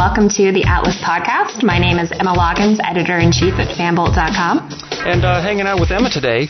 [0.00, 1.62] Welcome to the Atlas Podcast.
[1.62, 4.72] My name is Emma Loggins, editor in chief at fanbolt.com.
[5.04, 6.48] And uh, hanging out with Emma today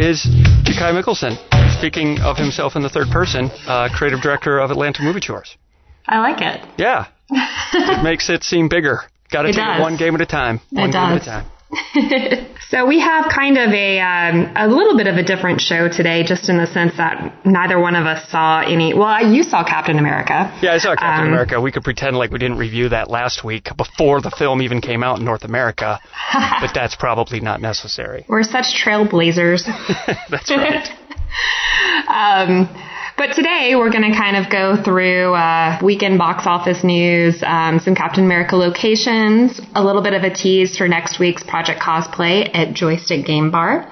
[0.00, 0.24] is
[0.64, 1.36] Jakai Mickelson,
[1.76, 5.58] speaking of himself in the third person, uh, creative director of Atlanta Movie Tours.
[6.08, 6.66] I like it.
[6.78, 7.08] Yeah.
[7.30, 9.00] it makes it seem bigger.
[9.30, 9.78] Got to take does.
[9.78, 10.62] it one game at a time.
[10.70, 11.46] One It game at a time.
[12.68, 16.24] So we have kind of a um, a little bit of a different show today,
[16.24, 18.92] just in the sense that neither one of us saw any.
[18.92, 20.52] Well, you saw Captain America.
[20.60, 21.60] Yeah, I saw Captain Um, America.
[21.60, 25.04] We could pretend like we didn't review that last week before the film even came
[25.04, 26.00] out in North America,
[26.60, 28.24] but that's probably not necessary.
[28.28, 29.62] We're such trailblazers.
[30.28, 30.88] That's right.
[32.08, 32.68] Um,
[33.16, 37.78] but today we're going to kind of go through uh, weekend box office news, um,
[37.78, 42.50] some Captain America locations, a little bit of a tease for next week's Project Cosplay
[42.54, 43.90] at Joystick Game Bar.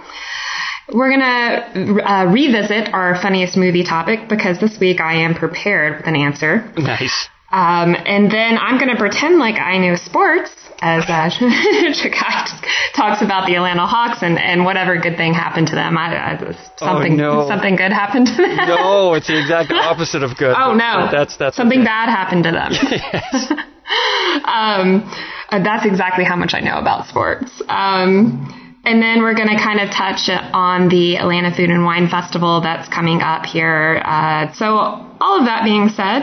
[0.93, 5.97] We're going to uh, revisit our funniest movie topic because this week I am prepared
[5.97, 6.71] with an answer.
[6.77, 7.29] nice.
[7.51, 11.31] Um, and then I'm going to pretend like I know sports as uh,
[12.95, 15.97] talks about the Atlanta Hawks and, and whatever good thing happened to them.
[15.97, 16.39] I, I,
[16.77, 17.49] something Oh, no.
[17.49, 18.57] something good happened to them.
[18.69, 20.55] No, it's the exact opposite of good.
[20.57, 21.87] Oh no, That's that's something okay.
[21.87, 22.73] bad happened to them.
[22.73, 23.51] Yes.
[24.45, 25.11] um,
[25.51, 27.63] uh, that's exactly how much I know about sports.
[27.69, 28.51] Um,
[28.85, 32.61] and then we're going to kind of touch on the Atlanta Food and Wine Festival
[32.61, 34.03] that's coming up here.
[34.05, 36.21] Uh, so all of that being said,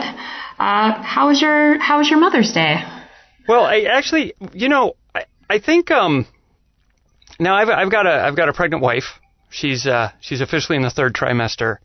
[0.58, 2.76] uh, how was your how was your Mother's Day?
[3.48, 6.26] Well, I actually, you know, I, I think um
[7.38, 9.18] now I've I've got a I've got a pregnant wife.
[9.50, 11.78] She's uh she's officially in the third trimester.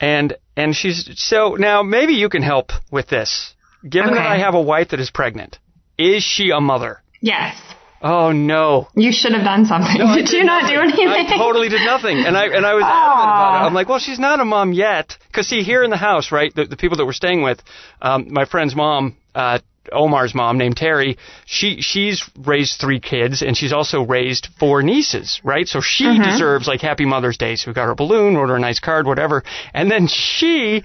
[0.00, 3.54] And and she's so now maybe you can help with this.
[3.88, 5.58] Given that I have a wife that is pregnant,
[5.96, 7.02] is she a mother?
[7.20, 7.56] Yes,
[8.02, 8.88] Oh no.
[8.94, 10.00] you should have done something.
[10.00, 11.08] I did you not do anything?
[11.08, 13.66] I totally did nothing, and I and I was adamant about it.
[13.66, 16.54] I'm like, well, she's not a mom yet, because see, here in the house, right,
[16.54, 17.62] the, the people that we're staying with,
[18.02, 19.60] um, my friend's mom, uh,
[19.92, 25.40] Omar's mom, named Terry, she she's raised three kids, and she's also raised four nieces,
[25.44, 25.66] right?
[25.68, 26.22] So she Mm-hmm.
[26.22, 27.56] deserves like Happy Mother's Day.
[27.56, 29.42] So we got her a balloon, wrote her a nice card, whatever,
[29.74, 30.82] and then she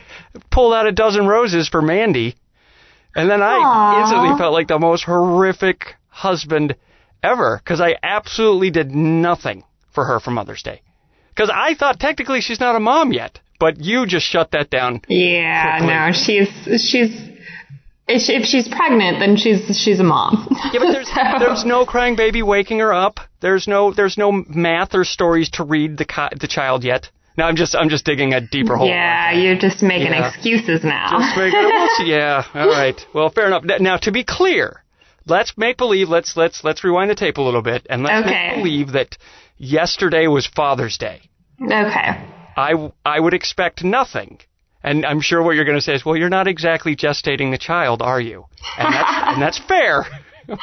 [0.50, 2.36] pulled out a dozen roses for Mandy,
[3.16, 4.00] and then I Aw.
[4.00, 6.76] instantly felt like the most horrific husband
[7.24, 9.64] ever because I absolutely did nothing
[9.94, 10.82] for her for Mother's Day.
[11.30, 15.02] Because I thought technically she's not a mom yet, but you just shut that down.
[15.08, 15.88] Yeah, quickly.
[15.88, 17.31] no, she's she's
[18.16, 20.48] if she- if she's pregnant, then she's she's a mom.
[20.74, 23.20] Yeah, but there's So- there's no crying baby waking her up.
[23.40, 27.10] There's no there's no math or stories to read the ki- the child yet.
[27.38, 28.88] Now I'm just I'm just digging a deeper hole.
[28.88, 30.28] Yeah, you're just making Yeah.
[30.30, 31.20] excuses now.
[31.20, 33.00] Just well, yeah, all right.
[33.14, 33.64] Well, fair enough.
[33.80, 34.84] Now, to be clear,
[35.26, 36.10] let's make believe.
[36.10, 38.48] Let's let's let's rewind the tape a little bit, and let's Okay.
[38.48, 39.18] make believe that
[39.58, 41.22] yesterday was Father's Day.
[41.64, 42.26] okay.
[42.58, 44.40] I I would expect nothing.
[44.84, 47.58] And I'm sure what you're going to say is, well, you're not exactly gestating the
[47.58, 48.46] child, are you?
[48.78, 50.06] And that's, and that's fair.
[50.48, 50.58] but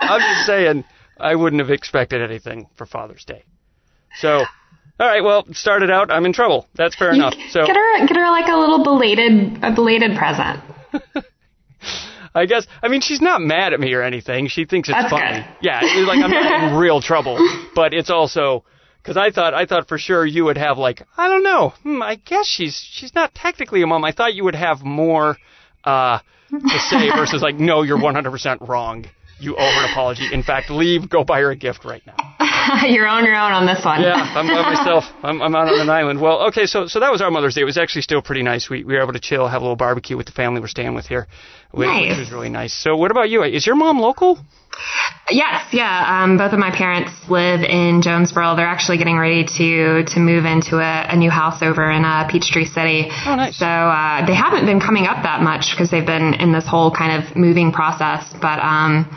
[0.00, 0.84] I'm just saying,
[1.20, 3.44] I wouldn't have expected anything for Father's Day.
[4.18, 4.44] So,
[5.00, 6.66] all right, well, started out, I'm in trouble.
[6.74, 7.34] That's fair enough.
[7.50, 10.60] So, Get her get her like a little belated a belated present.
[12.34, 14.48] I guess I mean she's not mad at me or anything.
[14.48, 15.40] She thinks it's That's funny.
[15.42, 15.56] good.
[15.60, 17.36] Yeah, it's like I'm not in real trouble,
[17.74, 18.64] but it's also
[19.02, 21.70] because I thought I thought for sure you would have like I don't know.
[21.82, 24.04] Hmm, I guess she's she's not technically a mom.
[24.04, 25.36] I thought you would have more
[25.84, 26.18] uh,
[26.50, 29.06] to say versus like no, you're 100% wrong.
[29.38, 30.28] You owe her an apology.
[30.32, 31.08] In fact, leave.
[31.08, 32.14] Go buy her a gift right now.
[32.86, 34.00] you're on your own on this one.
[34.00, 35.04] Yeah, I'm by myself.
[35.22, 36.20] I'm, I'm out on an island.
[36.20, 37.62] Well, okay, so so that was our Mother's Day.
[37.62, 38.70] It was actually still pretty nice.
[38.70, 40.94] We, we were able to chill, have a little barbecue with the family we're staying
[40.94, 41.26] with here,
[41.72, 42.10] which, Nice.
[42.10, 42.72] which was really nice.
[42.74, 43.42] So, what about you?
[43.42, 44.38] Is your mom local?
[45.30, 46.22] Yes, yeah.
[46.24, 48.56] Um, both of my parents live in Jonesboro.
[48.56, 52.28] They're actually getting ready to to move into a, a new house over in uh,
[52.30, 53.08] Peachtree City.
[53.26, 53.56] Oh, nice.
[53.58, 56.90] So uh, they haven't been coming up that much because they've been in this whole
[56.90, 58.24] kind of moving process.
[58.40, 59.08] But um,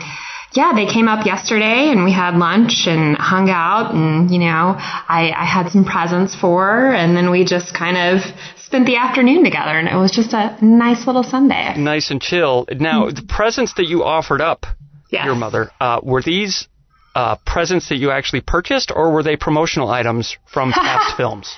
[0.54, 4.74] yeah, they came up yesterday and we had lunch and hung out and you know
[4.78, 8.22] I, I had some presents for her and then we just kind of
[8.56, 11.76] spent the afternoon together and it was just a nice little Sunday.
[11.76, 12.66] Nice and chill.
[12.78, 14.66] Now, the presents that you offered up
[15.10, 15.24] Yes.
[15.24, 16.66] your mother uh, were these
[17.14, 21.56] uh, presents that you actually purchased, or were they promotional items from past films?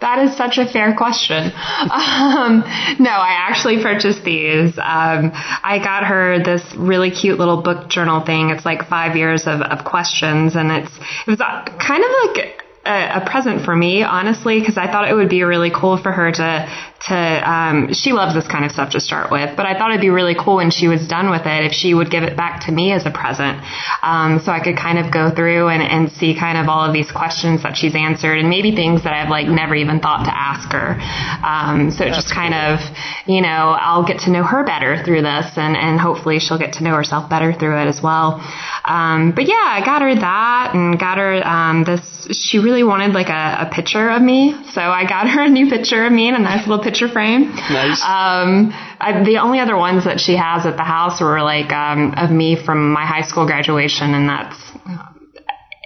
[0.00, 1.52] That is such a fair question.
[1.88, 2.60] Um,
[2.98, 4.76] no, I actually purchased these.
[4.78, 8.50] Um, I got her this really cute little book journal thing.
[8.50, 12.62] It's like five years of, of questions, and it's it was uh, kind of like
[12.84, 16.12] a, a present for me, honestly, because I thought it would be really cool for
[16.12, 16.68] her to
[17.06, 20.00] to um, she loves this kind of stuff to start with, but I thought it'd
[20.00, 22.66] be really cool when she was done with it if she would give it back
[22.66, 23.62] to me as a present,
[24.02, 26.92] um, so I could kind of go through and, and see kind of all of
[26.92, 30.34] these questions that she's answered and maybe things that I've like never even thought to
[30.34, 30.98] ask her.
[31.46, 32.80] Um, so just kind of,
[33.26, 36.74] you know, I'll get to know her better through this, and and hopefully she'll get
[36.74, 38.42] to know herself better through it as well.
[38.84, 42.02] Um, but yeah, I got her that and got her um, this.
[42.32, 45.68] She really wanted like a, a picture of me, so I got her a new
[45.70, 47.48] picture of me in a nice little picture frame.
[47.54, 48.02] Nice.
[48.02, 48.70] Um,
[49.00, 52.30] I, the only other ones that she has at the house were like um, of
[52.30, 54.58] me from my high school graduation, and that's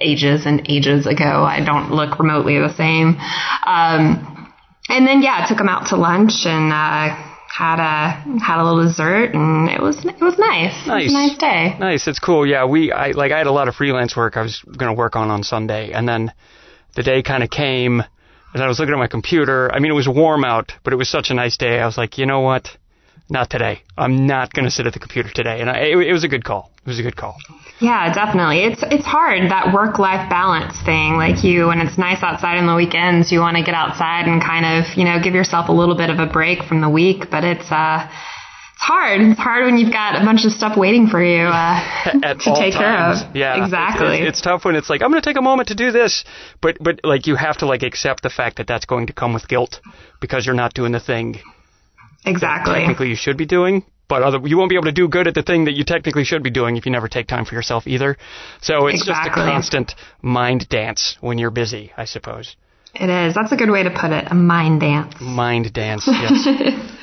[0.00, 1.44] ages and ages ago.
[1.44, 3.14] I don't look remotely the same.
[3.64, 4.52] Um,
[4.88, 6.72] and then yeah, I took them out to lunch and.
[6.72, 10.86] Uh, had a had a little dessert and it was it was nice.
[10.86, 11.02] Nice.
[11.02, 11.76] It was a nice day.
[11.78, 12.08] Nice.
[12.08, 12.46] It's cool.
[12.46, 14.98] Yeah, we I like I had a lot of freelance work I was going to
[14.98, 16.32] work on on Sunday, and then
[16.94, 18.02] the day kind of came,
[18.54, 19.72] and I was looking at my computer.
[19.72, 21.78] I mean, it was warm out, but it was such a nice day.
[21.80, 22.68] I was like, you know what?
[23.30, 23.82] Not today.
[23.96, 26.28] I'm not going to sit at the computer today, and I, it, it was a
[26.28, 26.70] good call.
[26.84, 27.36] It was a good call.
[27.80, 28.64] Yeah, definitely.
[28.64, 31.14] It's it's hard that work life balance thing.
[31.14, 34.42] Like you, when it's nice outside on the weekends, you want to get outside and
[34.42, 37.30] kind of you know give yourself a little bit of a break from the week.
[37.30, 38.10] But it's uh
[38.82, 39.20] hard.
[39.20, 42.74] It's hard when you've got a bunch of stuff waiting for you uh, to take
[42.74, 43.22] care times.
[43.22, 43.36] of.
[43.36, 44.18] Yeah, exactly.
[44.18, 45.92] It's, it's, it's tough when it's like I'm going to take a moment to do
[45.92, 46.24] this,
[46.60, 49.32] but but like you have to like accept the fact that that's going to come
[49.32, 49.80] with guilt
[50.20, 51.40] because you're not doing the thing
[52.24, 52.74] exactly.
[52.74, 53.84] technically you should be doing.
[54.08, 56.24] But other, you won't be able to do good at the thing that you technically
[56.24, 58.18] should be doing if you never take time for yourself either.
[58.60, 62.56] So it's just a constant mind dance when you're busy, I suppose.
[62.94, 63.34] It is.
[63.34, 64.26] That's a good way to put it.
[64.30, 65.14] A mind dance.
[65.20, 66.44] Mind dance, yes.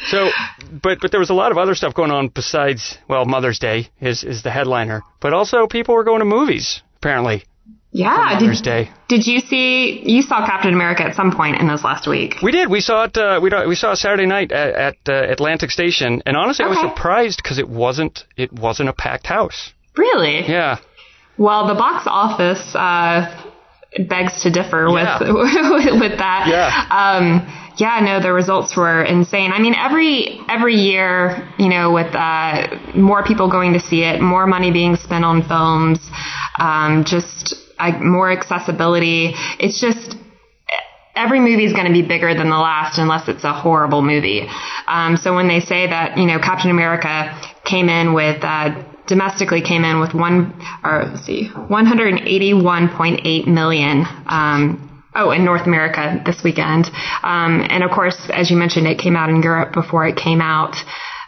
[0.07, 0.30] so,
[0.71, 3.89] but but there was a lot of other stuff going on besides well, Mother's Day
[4.00, 7.44] is is the headliner, but also people were going to movies apparently.
[7.91, 8.38] Yeah.
[8.39, 8.91] Mother's Did, Day.
[9.07, 10.03] did you see?
[10.06, 12.35] You saw Captain America at some point in this last week.
[12.44, 12.69] We did.
[12.69, 13.18] We saw it.
[13.18, 16.68] Uh, we we saw it Saturday night at, at uh, Atlantic Station, and honestly, I
[16.68, 19.74] was surprised because it wasn't it wasn't a packed house.
[19.97, 20.47] Really?
[20.47, 20.77] Yeah.
[21.39, 23.48] Well, the box office uh,
[24.07, 25.19] begs to differ Yeah.
[25.19, 26.47] with with that.
[26.47, 26.86] Yeah.
[26.91, 29.51] Um, yeah, no, the results were insane.
[29.53, 34.21] I mean, every every year, you know, with uh, more people going to see it,
[34.21, 36.00] more money being spent on films,
[36.59, 39.33] um, just uh, more accessibility.
[39.59, 40.18] It's just
[41.15, 44.47] every movie is going to be bigger than the last unless it's a horrible movie.
[44.88, 49.61] Um, so when they say that, you know, Captain America came in with, uh, domestically
[49.61, 50.53] came in with one,
[50.83, 54.85] or let's see, 181.8 million, um,
[55.15, 56.85] Oh, in North America this weekend.
[57.23, 60.39] Um, and of course, as you mentioned, it came out in Europe before it came
[60.39, 60.75] out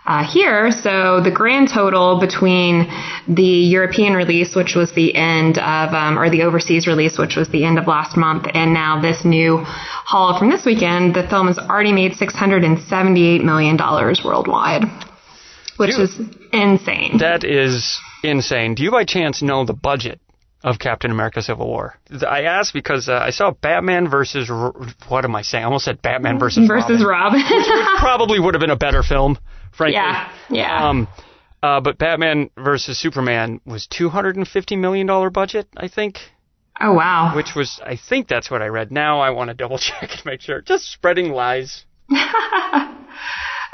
[0.06, 0.72] uh, here.
[0.72, 2.88] So the grand total between
[3.28, 7.50] the European release, which was the end of, um, or the overseas release, which was
[7.50, 11.48] the end of last month, and now this new haul from this weekend, the film
[11.48, 14.83] has already made $678 million worldwide,
[15.77, 16.01] which Dude.
[16.01, 16.19] is
[16.51, 17.18] insane.
[17.19, 18.75] That is insane.
[18.75, 20.19] Do you by chance know the budget
[20.63, 21.95] of Captain America: Civil War?
[22.27, 24.50] I asked because uh, I saw Batman versus
[25.07, 25.63] what am I saying?
[25.63, 27.41] I almost said Batman versus versus Robin.
[27.41, 27.57] Robin.
[27.57, 29.38] Which probably would have been a better film,
[29.75, 29.95] frankly.
[29.95, 30.89] yeah, yeah.
[30.89, 31.07] Um,
[31.63, 36.18] uh, but Batman versus Superman was two hundred and fifty million dollar budget, I think.
[36.79, 37.33] oh, wow.
[37.35, 38.91] Which was, I think that's what I read.
[38.91, 40.62] Now I want to double check and make sure.
[40.62, 41.85] Just spreading lies.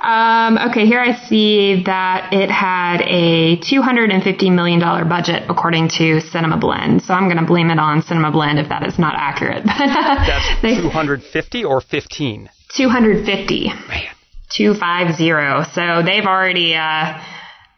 [0.04, 4.80] Um, okay, here I see that it had a $250 million
[5.10, 7.02] budget according to Cinema Blend.
[7.02, 9.64] So I'm going to blame it on Cinema Blend if that is not accurate.
[9.66, 12.50] That's They- two hundred fifty or fifteen.
[12.76, 13.68] 250.
[13.68, 14.04] Man.
[14.56, 15.72] 250.
[15.74, 17.22] So they've already, uh,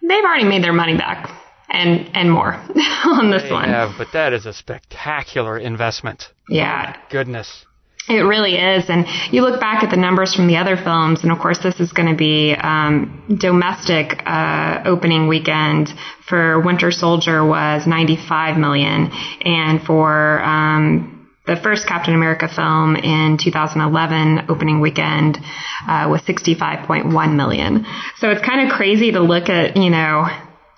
[0.02, 1.30] they've already made their money back
[1.70, 2.54] and, and more
[3.06, 3.70] on this one.
[3.70, 6.32] Yeah, but that is a spectacular investment.
[6.50, 6.98] Yeah.
[7.10, 7.66] Goodness.
[8.10, 8.90] It really is.
[8.90, 11.80] And you look back at the numbers from the other films, and of course, this
[11.80, 15.94] is going to be um, domestic uh, opening weekend
[16.28, 19.12] for Winter Soldier was 95 million,
[19.46, 25.38] and for um, the first Captain America film in 2011 opening weekend
[25.88, 27.86] uh, was 65.1 million.
[28.18, 30.28] So it's kind of crazy to look at, you know,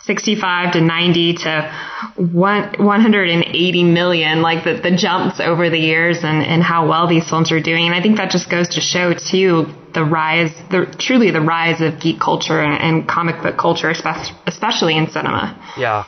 [0.06, 1.74] 65 to 90 to
[2.16, 7.30] one, 180 million, like the, the jumps over the years and, and how well these
[7.30, 7.86] films are doing.
[7.86, 11.82] And I think that just goes to show too the rise, the truly the rise
[11.82, 15.60] of geek culture and, and comic book culture, especially, in cinema.
[15.78, 16.06] Yeah.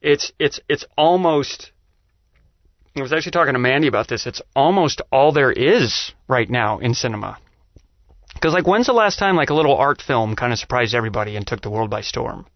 [0.00, 1.72] It's it's it's almost
[2.96, 4.26] I was actually talking to Mandy about this.
[4.26, 7.38] It's almost all there is right now in cinema.
[8.40, 11.34] Cuz like when's the last time like a little art film kind of surprised everybody
[11.34, 12.46] and took the world by storm?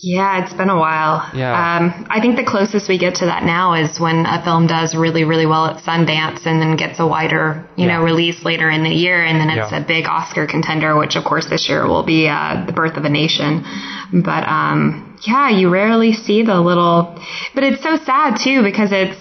[0.00, 1.28] Yeah, it's been a while.
[1.34, 1.50] Yeah.
[1.78, 4.94] Um, I think the closest we get to that now is when a film does
[4.94, 7.96] really, really well at Sundance and then gets a wider, you Yeah.
[7.98, 9.78] know, release later in the year, and then it's Yeah.
[9.78, 13.04] a big Oscar contender, which of course this year will be uh, The Birth of
[13.06, 13.64] a Nation.
[14.12, 17.18] But um, yeah, you rarely see the little.
[17.56, 19.18] But it's so sad too because it's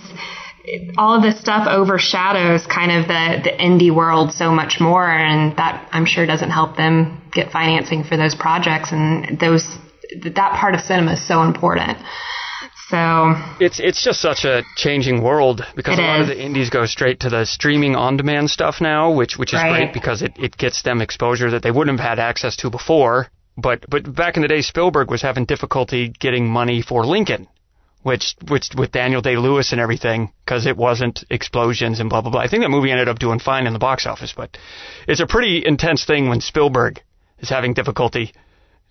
[0.98, 5.56] all of this stuff overshadows kind of the, the indie world so much more and
[5.58, 9.66] that I'm sure doesn't help them get financing for those projects and those
[10.24, 11.98] that part of cinema is so important.
[12.90, 16.86] So It's it's just such a changing world because a lot of the indies go
[16.86, 19.72] straight to the streaming on demand stuff now, which which is Right.
[19.72, 23.28] great because it, it gets them exposure that they wouldn't have had access to before.
[23.58, 27.48] But but back in the day Spielberg was having difficulty getting money for Lincoln,
[28.04, 32.32] which which with Daniel Day Lewis and everything because it wasn't explosions and blah blah
[32.32, 32.40] blah.
[32.42, 34.58] I think that movie ended up doing fine in the box office, but
[35.10, 37.02] it's a pretty intense thing when Spielberg
[37.40, 38.32] is having difficulty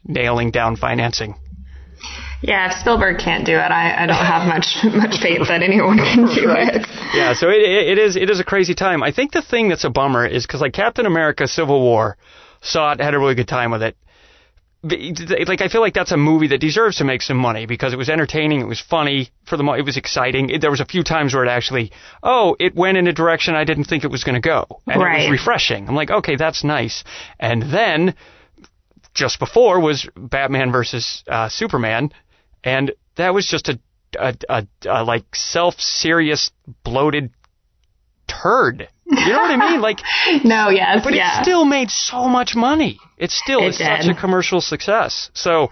[0.06, 1.34] nailing down financing.
[2.42, 5.98] yeah, if Spielberg can't do it, I, I don't have much much faith that anyone
[5.98, 6.86] can do it.
[7.14, 9.02] yeah, so it, it, it is it is a crazy time.
[9.02, 12.16] I think the thing that's a bummer is because like Captain America: Civil War,
[12.60, 13.96] saw it, had a really good time with it.
[14.82, 17.96] Like I feel like that's a movie that deserves to make some money because it
[17.96, 20.50] was entertaining, it was funny for the mo- it was exciting.
[20.50, 21.90] It, there was a few times where it actually,
[22.22, 25.02] oh, it went in a direction I didn't think it was going to go, and
[25.02, 25.88] it was refreshing.
[25.88, 27.02] I'm like, okay, that's nice.
[27.40, 28.14] And then
[29.16, 32.10] just before was Batman versus uh, Superman,
[32.62, 33.80] and that was just a,
[34.18, 36.50] a, a, a like self-serious
[36.84, 37.30] bloated
[38.28, 38.88] turd.
[39.06, 39.80] You know what I mean?
[39.80, 39.98] Like,
[40.44, 41.40] No, yes, but yeah.
[41.40, 42.98] it still made so much money.
[43.16, 45.30] It still It is such a commercial success.
[45.32, 45.70] So,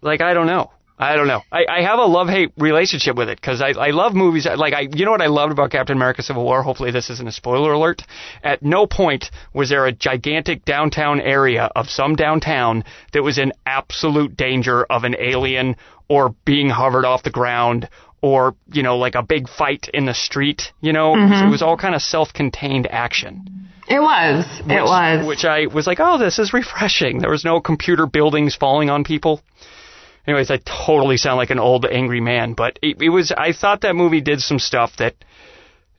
[0.00, 0.70] like, I don't know.
[1.00, 1.40] I don't know.
[1.50, 4.46] I, I have a love hate relationship with it because I, I love movies.
[4.46, 6.62] Like I, you know what I loved about Captain America: Civil War.
[6.62, 8.02] Hopefully, this isn't a spoiler alert.
[8.44, 13.52] At no point was there a gigantic downtown area of some downtown that was in
[13.64, 15.76] absolute danger of an alien
[16.08, 17.88] or being hovered off the ground
[18.20, 20.72] or you know like a big fight in the street.
[20.82, 21.48] You know, Mm-hmm.
[21.48, 23.68] it was all kind of self-contained action.
[23.88, 24.44] it was.
[24.68, 25.26] it was.
[25.26, 27.20] Which I was like, oh, this is refreshing.
[27.20, 29.40] There was no computer buildings falling on people.
[30.26, 33.32] Anyways, I totally sound like an old angry man, but it, it was.
[33.32, 35.14] I thought that movie did some stuff that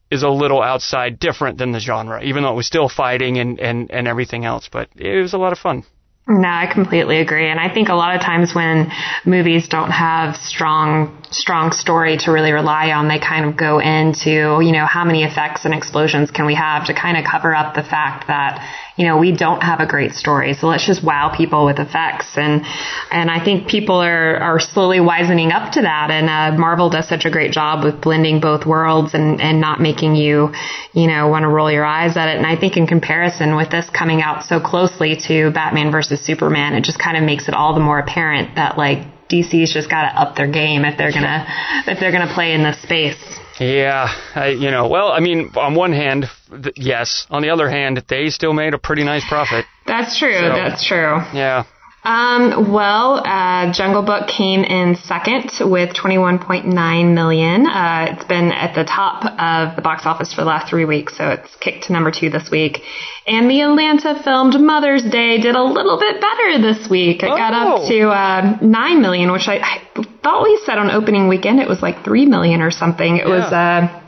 [0.09, 3.59] is a little outside, different than the genre, even though it was still fighting and
[3.59, 4.69] and and everything else.
[4.71, 5.83] But it was a lot of fun.
[6.27, 7.49] No, I completely agree.
[7.49, 8.91] And I think a lot of times when
[9.25, 14.61] movies don't have strong, strong story to really rely on, they kind of go into,
[14.61, 17.73] you know, how many effects and explosions can we have to kind of cover up
[17.73, 18.63] the fact that,
[18.97, 20.53] you know, we don't have a great story.
[20.53, 22.37] So let's just wow people with effects.
[22.37, 22.65] And,
[23.11, 26.11] and I think people are, are slowly wisening up to that.
[26.11, 29.79] And, uh, Marvel does such a great job with blending both worlds and, and not
[29.79, 30.53] making you,
[30.93, 32.37] you know, want to roll your eyes at it.
[32.37, 36.73] And I think in comparison with this coming out so closely to Batman versus Superman,
[36.73, 40.11] it just kind of makes it all the more apparent that like DC's just got
[40.11, 41.45] to up their game if they're gonna
[41.87, 43.15] if they're gonna play in this space.
[43.61, 44.87] Yeah, I, you know.
[44.87, 47.27] Well, I mean, on one hand, th- yes.
[47.29, 49.65] On the other hand, they still made a pretty nice profit.
[49.85, 50.33] That's true.
[50.33, 51.17] So- that's true.
[51.33, 51.65] Yeah.
[52.03, 57.67] Um, well, uh, Jungle Book came in second with 21.9 million.
[57.67, 61.15] Uh, it's been at the top of the box office for the last three weeks,
[61.15, 62.81] so it's kicked to number two this week.
[63.27, 67.21] And the Atlanta filmed Mother's Day did a little bit better this week.
[67.21, 67.83] It got Oh.
[67.83, 69.81] up to uh, 9 million, which I, I
[70.23, 73.17] thought we said on opening weekend it was like 3 million or something.
[73.17, 74.01] It was uh,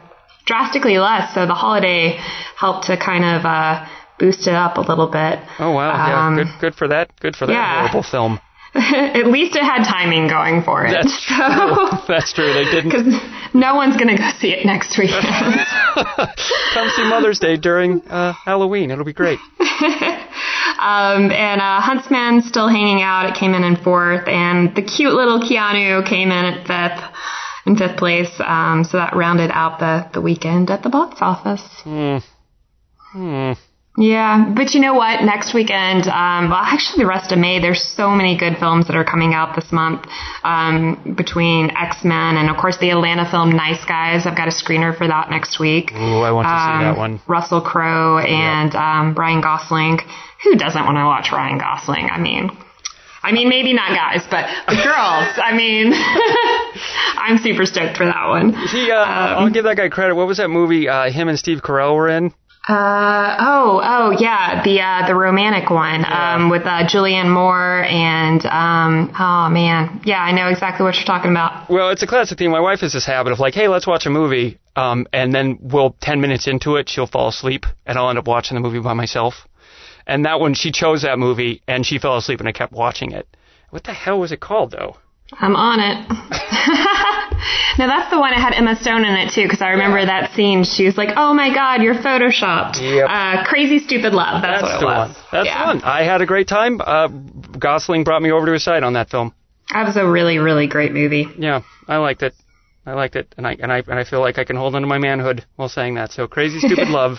[0.46, 2.18] drastically less, so the holiday
[2.58, 3.86] helped to kind of uh,
[4.20, 5.40] boost it up a little bit.
[5.60, 5.92] Oh wow.
[5.92, 6.28] Yeah.
[6.28, 6.48] Um, good.
[6.62, 7.20] Good for that.
[7.20, 7.80] Good for that yeah.
[7.80, 8.40] horrible film.
[8.76, 10.92] At least it had timing going for it.
[10.92, 11.38] That's true.
[12.08, 12.52] That's true.
[12.52, 15.12] They didn't Because no one's going to go see it next week.
[16.74, 18.90] come see Mother's Day during uh, Halloween.
[18.90, 19.38] It'll be great.
[19.60, 23.30] um, and uh, Huntsman still hanging out.
[23.30, 24.28] It came in in fourth.
[24.28, 27.04] And the cute little Keanu came in at fifth.
[27.66, 31.64] In fifth place, um, so that rounded out the, the weekend at the box office.
[31.84, 32.18] Hmm.
[33.14, 33.54] Hmm.
[33.96, 35.22] Yeah, but you know what?
[35.24, 38.96] Next weekend, um, well, actually, the rest of May, there's so many good films that
[38.96, 40.08] are coming out this month
[40.44, 44.26] um, between X Men and, of course, the Atlanta film Nice Guys.
[44.26, 45.92] I've got a screener for that next week.
[45.94, 47.22] Ooh, I want to see Um, that one.
[47.28, 50.00] Russell Crowe and um, Brian Gosling.
[50.44, 52.10] Who doesn't want to watch Ryan Gosling?
[52.10, 52.50] I mean,
[53.22, 55.38] I mean, maybe not guys, but the girls.
[55.38, 55.94] I mean,
[57.18, 58.54] I'm super stoked for that one.
[58.70, 60.16] He, uh, I'll give that guy credit.
[60.16, 60.90] What was that movie?
[60.90, 62.34] Uh, him and Steve Carell were in.
[62.66, 68.46] Uh oh oh yeah the uh the romantic one um with uh Julianne Moore and
[68.46, 72.38] um oh man yeah I know exactly what you're talking about Well, it's a classic
[72.38, 72.52] theme.
[72.52, 75.60] My wife has this habit of like, hey, let's watch a movie, um, and then
[75.62, 78.80] we'll ten minutes into it, she'll fall asleep, and I'll end up watching the movie
[78.80, 79.46] by myself.
[80.08, 83.12] And that one, she chose that movie, and she fell asleep, and I kept watching
[83.12, 83.28] it.
[83.72, 84.96] What the hell was it called though?
[85.34, 86.08] I'm on it.
[87.80, 90.06] no, that's the one that had Emma Stone in it too, because I remember Yeah.
[90.22, 90.64] that scene.
[90.64, 93.08] She was like, "Oh my God, you're photoshopped." Yep.
[93.10, 94.42] Uh, Crazy Stupid Love.
[94.42, 95.10] That's, what it the was.
[95.10, 95.16] one.
[95.32, 95.60] That's yeah.
[95.60, 95.84] the one.
[95.84, 96.80] I had a great time.
[96.82, 97.08] Uh,
[97.60, 99.34] Gosling brought me over to his side on that film.
[99.74, 101.28] That was a really, really great movie.
[101.38, 102.34] Yeah, I liked it.
[102.86, 104.88] I liked it, and I and I and I feel like I can hold onto
[104.88, 106.12] my manhood while saying that.
[106.12, 107.18] So, Crazy Stupid Love.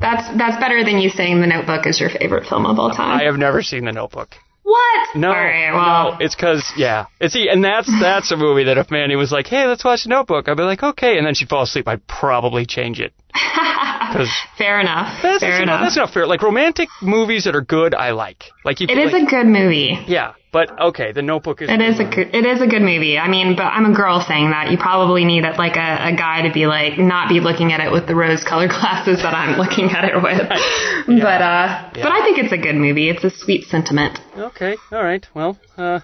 [0.00, 3.20] That's that's better than you saying The Notebook is your favorite film of all time.
[3.20, 4.34] I have never seen The Notebook.
[4.62, 5.16] What?
[5.16, 5.72] No, All right.
[5.72, 9.16] Well, no, it's because yeah, it's see, and that's that's a movie that if Mandy
[9.16, 11.88] was like, "Hey, let's watch Notebook," I'd be like, "Okay," and then she'd fall asleep.
[11.88, 13.21] I'd probably change it because
[14.58, 15.22] fair enough.
[15.22, 15.80] that's, fair that's, enough.
[15.82, 16.26] that's not fair.
[16.26, 18.50] Like romantic movies that are good, I like.
[18.64, 19.98] Like you, it is like, a good movie.
[20.06, 21.70] yeah, but okay, The Notebook is.
[21.70, 23.16] It is a good, it is a good movie.
[23.18, 24.70] I mean, but I'm a girl saying that.
[24.70, 27.80] You probably need a, like a, a guy to be like not be looking at
[27.80, 30.42] it with the rose-colored glasses that I'm looking at it with.
[31.22, 32.02] But uh, Yeah.
[32.04, 33.08] but I think it's a good movie.
[33.10, 34.18] It's a sweet sentiment.
[34.36, 35.26] Okay, all right.
[35.34, 36.00] Well, uh,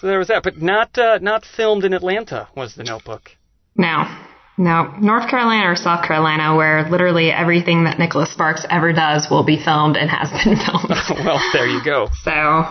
[0.00, 3.30] so there was that, but not uh, not filmed in Atlanta was The Notebook.
[3.76, 4.04] No,
[4.58, 9.44] no, North Carolina or South Carolina, where literally everything that Nicholas Sparks ever does will
[9.44, 10.90] be filmed and has been filmed.
[11.24, 12.08] well, there you go.
[12.22, 12.66] So,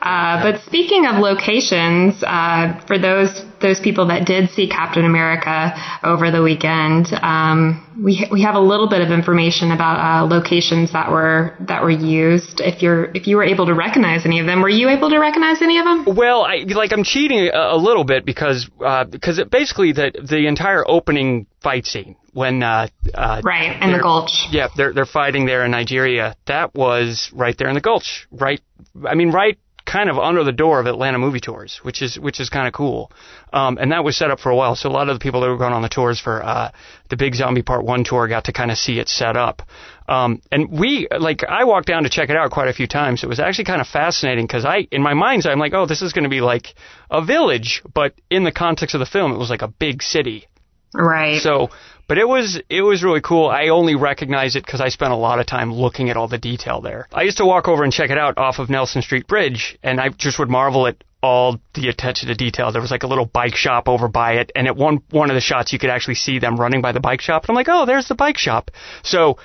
[0.00, 5.72] uh, but speaking of locations, uh, for those those people that did see Captain America
[6.04, 10.92] over the weekend, um, we we have a little bit of information about uh, locations
[10.92, 12.60] that were that were used.
[12.60, 15.18] If you're if you were able to recognize any of them, were you able to
[15.18, 16.14] recognize any of them?
[16.14, 20.12] Well, I like I'm cheating a, a little bit because uh, because it basically the
[20.22, 24.46] the entire opening fight scene when uh, uh, Right, in the Gulch.
[24.50, 26.36] Yeah, they're they're fighting there in Nigeria.
[26.46, 28.28] That was right there in the Gulch.
[28.30, 28.60] Right,
[29.08, 32.40] I mean, right kind of under the door of Atlanta Movie Tours, which is which
[32.40, 33.10] is kind of cool.
[33.52, 35.40] Um, and that was set up for a while, so a lot of the people
[35.40, 36.72] that were going on the tours for uh,
[37.08, 39.62] the Big Zombie Part One tour got to kind of see it set up.
[40.08, 43.22] Um, and we like I walked down to check it out quite a few times.
[43.22, 45.86] It was actually kind of fascinating because I in my mind's eye, I'm like, oh,
[45.86, 46.74] this is going to be like
[47.10, 50.46] a village, but in the context of the film, it was like a big city.
[50.94, 51.40] Right.
[51.40, 51.68] So,
[52.08, 53.48] but it was it was really cool.
[53.48, 56.38] I only recognize it because I spent a lot of time looking at all the
[56.38, 57.08] detail there.
[57.12, 60.00] I used to walk over and check it out off of Nelson Street Bridge, and
[60.00, 62.70] I just would marvel at all the attention to detail.
[62.70, 65.34] There was like a little bike shop over by it, and at one one of
[65.34, 67.42] the shots you could actually see them running by the bike shop.
[67.42, 68.70] And I'm like, oh, there's the bike shop.
[69.02, 69.38] So,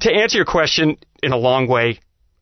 [0.00, 2.00] to answer your question in a long way,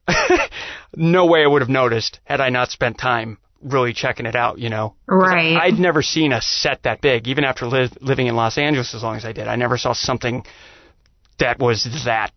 [0.97, 4.59] no way I would have noticed had I not spent time really checking it out,
[4.59, 4.95] you know.
[5.07, 5.57] Right.
[5.57, 8.95] I, would never seen a set that big, even after li- living in Los Angeles
[8.95, 9.49] as long as I did.
[9.49, 10.45] I never saw something
[11.39, 12.33] that was that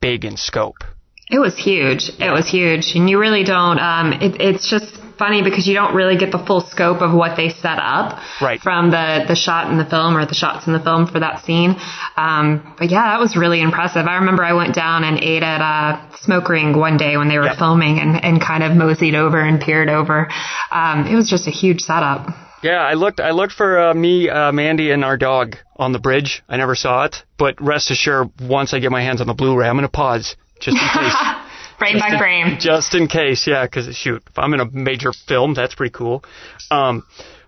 [0.00, 0.84] big in scope.
[1.28, 2.10] It was huge.
[2.20, 3.78] It was huge, and you really don't.
[3.80, 7.36] Um, it, it's just funny because you don't really get the full scope of what
[7.38, 8.60] they set up Right.
[8.60, 11.42] from the the shot in the film or the shots in the film for that
[11.44, 11.74] scene.
[12.16, 14.06] Um, but yeah, that was really impressive.
[14.06, 17.38] I remember I went down and ate at a Smoke Ring one day when they
[17.38, 17.56] were Yep.
[17.58, 20.28] filming and, and kind of moseyed over and peered over.
[20.70, 22.28] Um, it was just a huge setup.
[22.62, 23.18] Yeah, I looked.
[23.20, 26.42] I looked for uh, me, uh, Mandy, and our dog on the bridge.
[26.48, 29.68] I never saw it, but rest assured, once I get my hands on the Blu-ray,
[29.68, 31.14] I'm gonna pause just in case.
[31.78, 32.56] frame by frame.
[32.58, 36.24] just in case, yeah, because shoot, if I'm in a major film, that's pretty cool.
[36.70, 37.04] Um,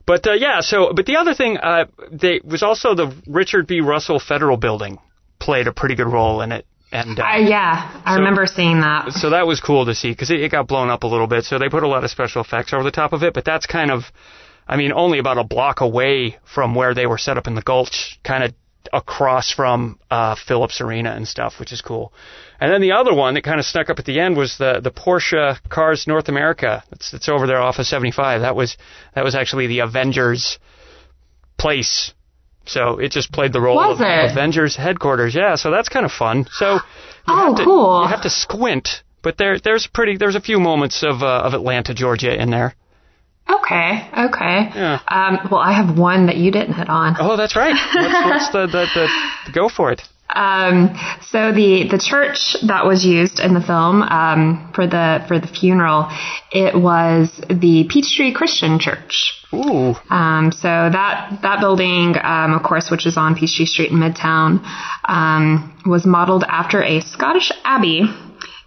[0.07, 3.81] but uh, yeah, so but the other thing, uh, they was also the Richard B.
[3.81, 4.99] Russell Federal Building
[5.38, 8.81] played a pretty good role in it, and uh, Uh, yeah, I So- remember seeing
[8.81, 9.12] that.
[9.12, 11.44] so that was cool to see because it, it got blown up a little bit.
[11.44, 13.66] So they put a lot of special effects over the top of it, but that's
[13.66, 14.05] kind of,
[14.66, 17.62] I mean, only about a block away from where they were set up in the
[17.62, 18.53] Gulch, kind of
[18.92, 22.12] across from uh, Phillips Arena and stuff, which is cool.
[22.61, 24.81] And then the other one that kind of snuck up at the end was the
[24.83, 26.83] the Porsche Cars North America.
[26.92, 28.40] It's it's over there off of 75.
[28.40, 28.77] That was
[29.14, 30.59] that was actually the Avengers
[31.59, 32.12] place.
[32.66, 34.31] So it just played the role Was of it?
[34.33, 35.35] Avengers headquarters.
[35.35, 36.47] Yeah, so that's kind of fun.
[36.53, 36.81] So you
[37.29, 38.03] Oh, have to, cool.
[38.03, 41.55] You have to squint, but there there's pretty there's a few moments of uh, of
[41.55, 42.75] Atlanta, Georgia in there.
[43.51, 44.68] Okay, okay.
[44.75, 44.99] Yeah.
[45.09, 47.16] Um, well, I have one that you didn't hit on.
[47.18, 47.73] Oh, that's right.
[47.94, 49.09] What's, what's the, the, the,
[49.47, 50.03] the go for it?
[50.34, 50.94] Um,
[51.30, 55.46] so the the church that was used in the film um, for the for the
[55.46, 56.08] funeral,
[56.52, 59.34] it was the Peachtree Christian Church.
[59.54, 63.98] Ooh, Um, so that that building, um, of course, which is on Peachtree Street in
[63.98, 64.60] Midtown,
[65.08, 68.02] um, was modeled after a Scottish abbey.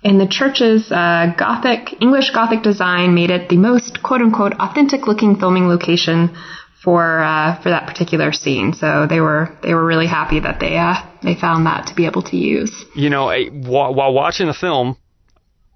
[0.04, 5.06] And the church's uh, Gothic English Gothic design made it the most "quote unquote" authentic
[5.06, 6.36] looking filming location
[6.84, 8.74] for uh, for that particular scene.
[8.74, 12.06] So they were they were really happy that they uh, they found that to be
[12.06, 12.74] able to use.
[12.96, 14.98] you know, I, while, while watching the film,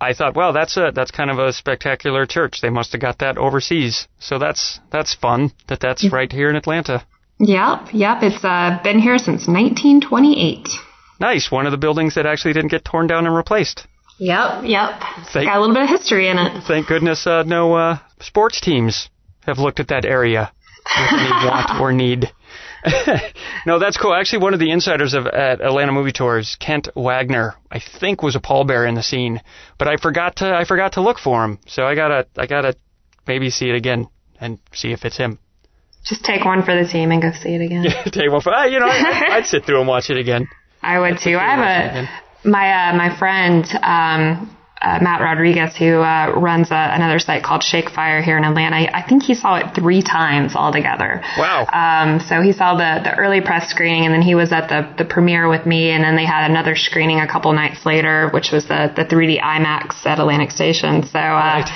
[0.01, 2.59] I thought, well, that's a that's kind of a spectacular church.
[2.61, 4.07] They must have got that overseas.
[4.19, 7.05] So that's that's fun that that's right here in Atlanta.
[7.39, 8.17] Yep, yep.
[8.23, 10.67] It's uh, been here since 1928.
[11.19, 13.85] Nice, one of the buildings that actually didn't get torn down and replaced.
[14.19, 15.01] Yep, yep.
[15.33, 16.63] Thank- Got a little bit of history in it.
[16.65, 19.09] Thank goodness uh, no uh, sports teams
[19.45, 20.51] have looked at that area
[20.85, 22.31] want or need.
[23.65, 24.13] no, that's cool.
[24.13, 28.35] Actually, one of the insiders of at Atlanta Movie Tours, Kent Wagner, I think was
[28.35, 29.41] a pallbearer in the scene,
[29.79, 31.59] but I forgot to I forgot to look for him.
[31.67, 32.75] So I gotta I gotta
[33.27, 34.07] maybe see it again
[34.39, 35.39] and see if it's him.
[36.05, 37.85] Just take one for the team and go see it again.
[38.11, 40.47] Take one for ah, you know I, I'd sit through and watch it again.
[40.83, 41.37] I would too.
[41.37, 42.05] I have
[42.45, 47.43] a my uh, my friend um, uh, Matt Rodriguez who uh, runs a, another site
[47.43, 48.75] called Shakefire here in Atlanta.
[48.75, 51.21] I, I think he saw it three times altogether.
[51.37, 51.65] Wow.
[51.71, 54.93] Um, so he saw the the early press screening, and then he was at the
[54.97, 58.51] the premiere with me, and then they had another screening a couple nights later, which
[58.51, 61.03] was the the 3D IMAX at Atlantic Station.
[61.03, 61.19] So.
[61.19, 61.69] Uh, Right.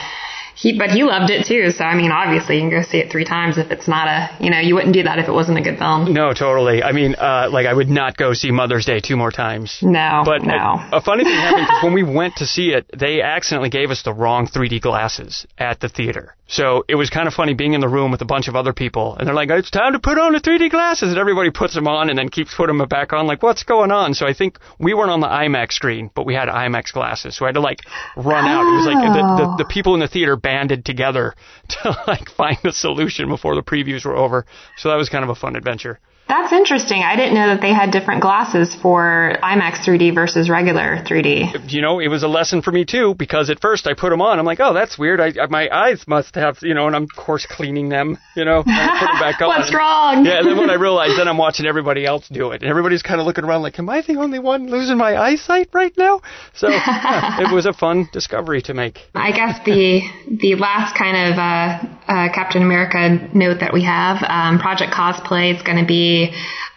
[0.59, 1.71] He, but he loved it too.
[1.71, 4.29] So I mean, obviously, you can go see it three times if it's not a,
[4.43, 6.13] you know, you wouldn't do that if it wasn't a good film.
[6.13, 6.83] No, totally.
[6.83, 9.79] I mean, uh, like I would not go see Mother's Day two more times.
[9.81, 10.53] No, But no.
[10.53, 13.89] a, a funny thing happened 'cause when we went to see it, they accidentally gave
[13.89, 16.35] us the wrong 3D glasses at the theater.
[16.51, 18.73] So it was kind of funny being in the room with a bunch of other
[18.73, 21.75] people, and they're like, "It's time to put on the 3D glasses," and everybody puts
[21.75, 23.27] them on and then keeps putting them back on.
[23.27, 24.15] Like, what's going on?
[24.15, 27.45] So I think we weren't on the IMAX screen, but we had IMAX glasses, so
[27.45, 27.81] I had to like
[28.17, 28.65] run out.
[28.65, 31.35] It was like the, the, the people in the theater banded together
[31.67, 34.47] to like find a solution before the previews were over.
[34.77, 35.99] So that was kind of a fun adventure.
[36.29, 37.01] That's interesting.
[37.01, 41.73] I didn't know that they had different glasses for IMAX 3D versus regular 3D.
[41.73, 44.21] you know, it was a lesson for me too because at first I put them
[44.21, 44.37] on.
[44.37, 45.19] I'm like, oh, that's weird.
[45.19, 48.61] I, my eyes must have, you know, and I'm of course cleaning them, you know,
[48.63, 49.47] and I put them back on.
[49.47, 50.23] What's wrong?
[50.23, 53.01] Yeah, and then when I realized, then I'm watching everybody else do it, and everybody's
[53.01, 56.21] kind of looking around like, am I the only one losing my eyesight right now?
[56.53, 58.99] So yeah, it was a fun discovery to make.
[59.15, 64.21] I guess the the last kind of uh, uh, Captain America note that we have,
[64.21, 66.18] um, Project Cosplay is going to be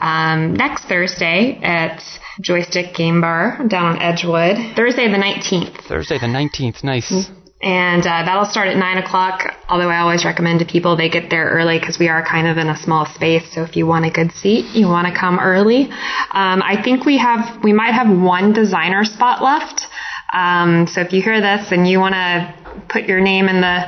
[0.00, 2.02] um, next Thursday at
[2.40, 4.76] Joystick Game Bar down on Edgewood.
[4.76, 5.82] Thursday the 19th.
[5.88, 7.30] Thursday the 19th, nice.
[7.62, 11.30] And uh, that'll start at 9 o'clock, although I always recommend to people they get
[11.30, 13.44] there early because we are kind of in a small space.
[13.54, 15.84] So if you want a good seat, you want to come early.
[15.84, 19.86] Um, I think we have, we might have one designer spot left.
[20.32, 23.86] Um, so if you hear this and you want to put your name in the,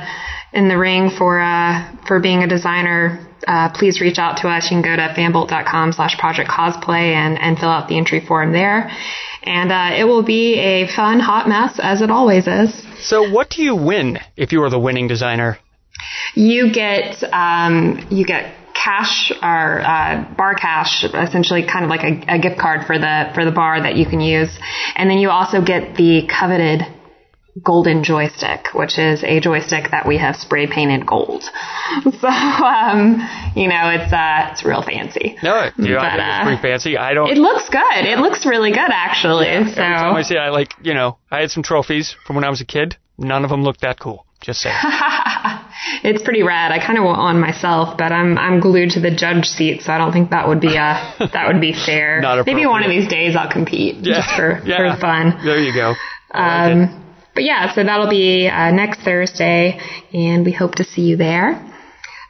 [0.55, 4.71] in the ring for, uh, for being a designer, uh, please reach out to us.
[4.71, 8.53] You can go to fanbolt.com slash project cosplay and, and fill out the entry form
[8.53, 8.89] there.
[9.43, 12.71] And, uh, it will be a fun, hot mess as it always is.
[13.07, 15.59] So what do you win if you are the winning designer?
[16.33, 22.35] You get um, you get cash or uh, bar cash, essentially kind of like a,
[22.35, 24.57] a gift card for the for the bar that you can use,
[24.95, 26.81] and then you also get the coveted
[27.63, 31.43] golden joystick, which is a joystick that we have spray painted gold.
[32.05, 33.17] So um,
[33.55, 35.37] you know it's uh, it's real fancy.
[35.43, 36.97] No, you But, it's uh, pretty fancy.
[36.97, 37.29] I don't.
[37.29, 38.05] It looks good.
[38.05, 39.47] It looks really good actually.
[39.47, 42.45] Every time I see, it, I like, you know, I had some trophies from when
[42.45, 42.97] I was a kid.
[43.17, 44.25] None of them looked that cool.
[44.41, 44.75] Just saying.
[46.03, 46.71] it's pretty rad.
[46.71, 49.93] I kind of want one myself, but I'm I'm glued to the judge seat, so
[49.93, 52.21] I don't think that would be uh that would be fair.
[52.21, 54.95] Not Maybe one of these days I'll compete just for yeah.
[54.95, 55.39] for fun.
[55.43, 55.93] There you go.
[56.33, 56.71] Like.
[56.71, 57.04] Um,
[57.35, 59.79] but yeah, so that'll be uh, next Thursday,
[60.13, 61.61] and we hope to see you there.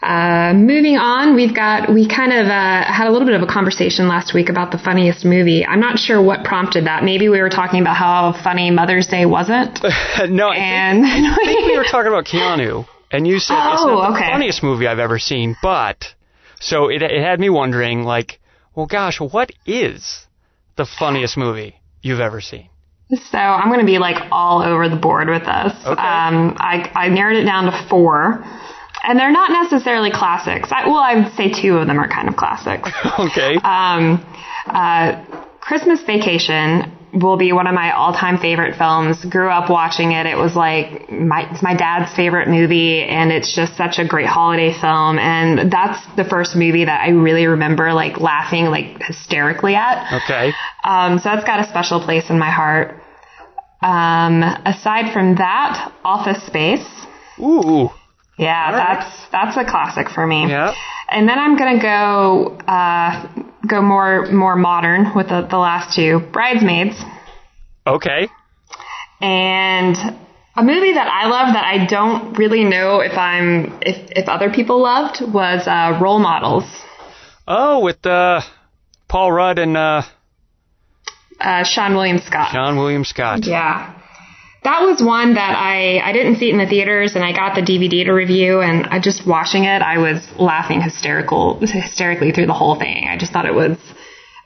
[0.04, 3.48] Uh, moving on, we've got we kind of uh, had a little bit of a
[3.52, 5.65] conversation last week about the funniest movie.
[5.65, 7.04] I'm not sure what prompted that.
[7.04, 9.80] Maybe we were talking about how funny Mother's Day wasn't,
[10.30, 13.82] no, I and think, I think we were talking about Keanu, and you said it's
[13.84, 14.30] Oh, not the okay.
[14.32, 16.13] funniest movie I've ever seen, but
[16.60, 18.39] so it it had me wondering, like,
[18.76, 20.28] well, gosh, what is
[20.76, 22.70] the funniest movie you've ever seen?
[23.13, 25.74] So I'm going to be like all over the board with this.
[25.86, 26.02] Okay.
[26.02, 28.44] Um, I, I narrowed it down to four,
[29.04, 30.70] and they're not necessarily classics.
[30.72, 32.89] I, well, I would say two of them are kind of classics.
[33.20, 33.56] Okay.
[33.58, 34.26] Um,
[34.65, 35.24] uh,
[35.60, 39.23] Christmas Vacation will be one of my all-time favorite films.
[39.23, 40.25] Grew up watching it.
[40.25, 44.28] It was like my it's my dad's favorite movie, and it's just such a great
[44.28, 45.17] holiday film.
[45.17, 50.23] And that's the first movie that I really remember like laughing like hysterically at.
[50.23, 50.51] okay.
[50.84, 53.01] Um, so that's got a special place in my heart.
[53.82, 56.86] Um, aside from that, Office Space.
[57.39, 57.89] Ooh.
[58.38, 58.97] Yeah, right.
[58.97, 60.49] that's that's a classic for me.
[60.49, 60.73] Yeah.
[61.10, 63.28] And then I'm gonna go uh,
[63.67, 66.95] go more more modern with the, the last two, Bridesmaids,
[67.86, 68.28] Okay.
[69.21, 69.95] and
[70.58, 74.49] a movie that I love that I don't really know if I'm if if other
[74.51, 76.63] people loved was uh, Role Models.
[77.47, 78.41] Oh, with uh,
[79.08, 80.01] Paul Rudd and uh,
[81.39, 82.49] Uh, Seann William Scott.
[82.56, 83.45] Seann William Scott.
[83.45, 83.93] Yeah.
[84.65, 87.54] That was one that I, I didn't see it in the theaters and I got
[87.54, 92.47] the DVD to review and I just watching it, I was laughing hysterical, hysterically through
[92.47, 93.08] the whole thing.
[93.08, 93.78] I just thought it was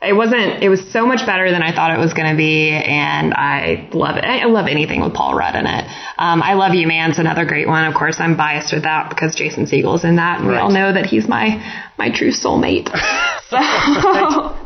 [0.02, 0.62] it wasn't.
[0.62, 3.88] It was so much better than I thought it was going to be, and I
[3.92, 4.24] love it.
[4.24, 5.84] I love anything with Paul Rudd in it.
[6.16, 7.84] Um, I love you, man's another great one.
[7.84, 10.54] Of course, I'm biased with that because Jason Segel's in that, and right.
[10.54, 11.60] we all know that he's my
[11.98, 12.88] my true soulmate.
[13.50, 14.56] so.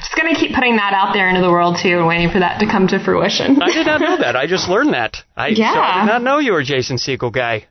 [0.00, 2.58] just gonna keep putting that out there into the world too, and waiting for that
[2.58, 3.62] to come to fruition.
[3.62, 4.34] I did not know that.
[4.34, 5.22] I just learned that.
[5.36, 5.72] I, yeah.
[5.72, 7.66] So I did not know you were a Jason Segel guy.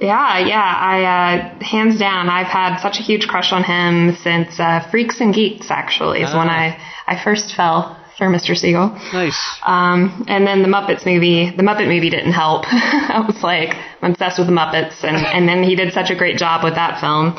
[0.00, 0.76] Yeah, yeah.
[0.78, 5.20] I uh, hands down, I've had such a huge crush on him since uh, Freaks
[5.20, 5.70] and Geeks.
[5.70, 6.38] Actually, is ah.
[6.38, 8.54] when I I first fell for Mr.
[8.54, 8.92] Segel.
[9.12, 9.38] Nice.
[9.64, 11.50] Um, and then the Muppets movie.
[11.50, 12.64] The Muppet movie didn't help.
[12.70, 16.16] I was like, I'm obsessed with the Muppets, and and then he did such a
[16.16, 17.36] great job with that film.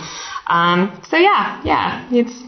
[0.48, 2.44] Um, so yeah, yeah, it's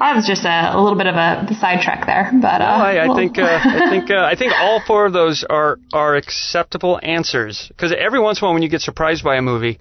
[0.00, 3.14] that was just a, a little bit of a sidetrack there, but uh, I, I
[3.14, 7.68] think uh, I think uh, I think all four of those are are acceptable answers
[7.68, 9.78] because every once in a while when you get surprised by a movie,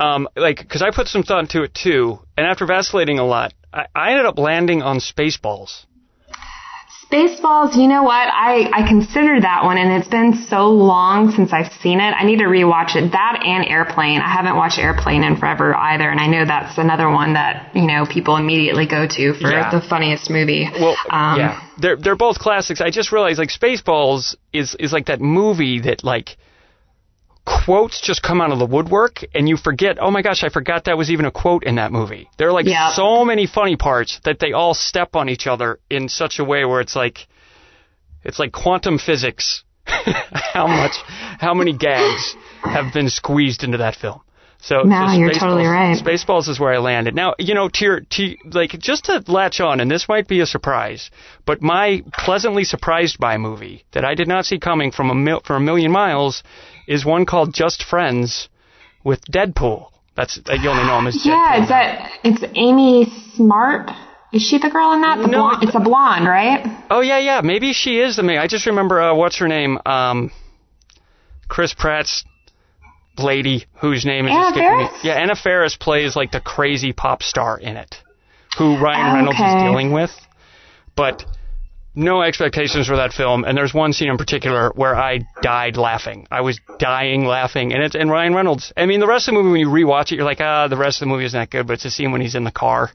[0.00, 3.54] um, like because I put some thought into it too, and after vacillating a lot,
[3.72, 5.86] I, I ended up landing on Spaceballs.
[7.10, 8.28] Spaceballs, you know what?
[8.32, 12.12] I, I considered that one and it's been so long since I've seen it.
[12.12, 13.10] I need to rewatch it.
[13.10, 14.20] That and Airplane.
[14.20, 17.86] I haven't watched Airplane in forever either and I know that's another one that, you
[17.86, 19.70] know, people immediately go to for yeah.
[19.70, 20.68] the funniest movie.
[20.72, 21.60] Well, um, yeah.
[21.78, 22.80] They're, they're both classics.
[22.80, 26.36] I just realized like Spaceballs is, is like that movie that like,
[27.64, 30.84] quotes just come out of the woodwork and you forget, oh my gosh, I forgot
[30.84, 32.28] that was even a quote in that movie.
[32.38, 32.92] There are like yep.
[32.92, 36.64] so many funny parts that they all step on each other in such a way
[36.64, 37.26] where it's like
[38.22, 39.64] it's like quantum physics.
[39.86, 40.92] how much
[41.40, 44.20] how many gags have been squeezed into that film.
[44.62, 45.96] So, no, so you're totally right.
[45.96, 47.14] Spaceballs is where I landed.
[47.14, 50.40] Now, you know, to, your, to like just to latch on, and this might be
[50.40, 51.10] a surprise,
[51.46, 55.40] but my pleasantly surprised by movie that I did not see coming from a mil,
[55.46, 56.42] for a million miles
[56.86, 58.50] is one called Just Friends
[59.02, 59.88] with Deadpool.
[60.14, 61.32] That's uh, you only know him as yeah.
[61.32, 61.62] Deadpool.
[61.62, 63.90] Is that it's Amy Smart?
[64.32, 65.18] Is she the girl in that?
[65.18, 66.84] The no, blonde, it's a blonde, right?
[66.90, 67.40] Oh yeah, yeah.
[67.42, 68.38] Maybe she is the main.
[68.38, 69.78] I just remember uh, what's her name?
[69.86, 70.30] Um,
[71.48, 72.24] Chris Pratt's
[73.22, 74.88] lady whose name is Anna escaping me.
[75.02, 77.96] Yeah, Anna Faris plays like the crazy pop star in it,
[78.58, 79.56] who Ryan Reynolds okay.
[79.56, 80.10] is dealing with.
[80.96, 81.24] But
[81.94, 86.26] no expectations for that film, and there's one scene in particular where I died laughing.
[86.30, 88.72] I was dying laughing, and it's and Ryan Reynolds.
[88.76, 90.76] I mean, the rest of the movie when you rewatch it, you're like, ah, the
[90.76, 92.52] rest of the movie isn't that good, but it's a scene when he's in the
[92.52, 92.90] car,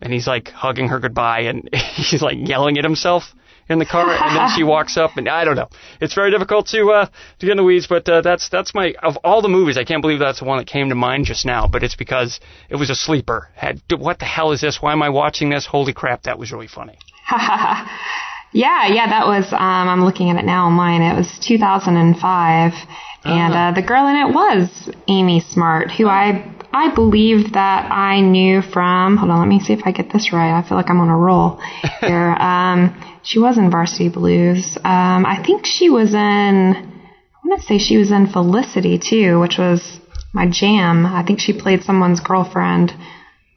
[0.00, 3.34] and he's like hugging her goodbye, and he's like yelling at himself
[3.68, 5.68] in the car, and then she walks up, and I don't know.
[6.00, 8.94] It's very difficult to uh, to get in the weeds, but uh, that's that's my
[9.02, 9.76] of all the movies.
[9.76, 12.40] I can't believe that's the one that came to mind just now, but it's because
[12.68, 13.48] it was a sleeper.
[13.54, 14.80] Had what the hell is this?
[14.80, 15.66] Why am I watching this?
[15.66, 16.98] Holy crap, that was really funny.
[17.30, 19.52] yeah, yeah, that was.
[19.52, 21.02] Um, I'm looking at it now online.
[21.02, 22.72] It was 2005,
[23.24, 28.20] and uh, the girl in it was Amy Smart, who I I believe that I
[28.20, 29.16] knew from.
[29.16, 30.58] Hold on, let me see if I get this right.
[30.58, 31.60] I feel like I'm on a roll
[32.00, 32.32] here.
[32.32, 34.78] um, she was in Varsity Blues.
[34.78, 36.18] Um, I think she was in.
[36.18, 40.00] I want to say she was in Felicity too, which was
[40.32, 41.04] my jam.
[41.04, 42.94] I think she played someone's girlfriend.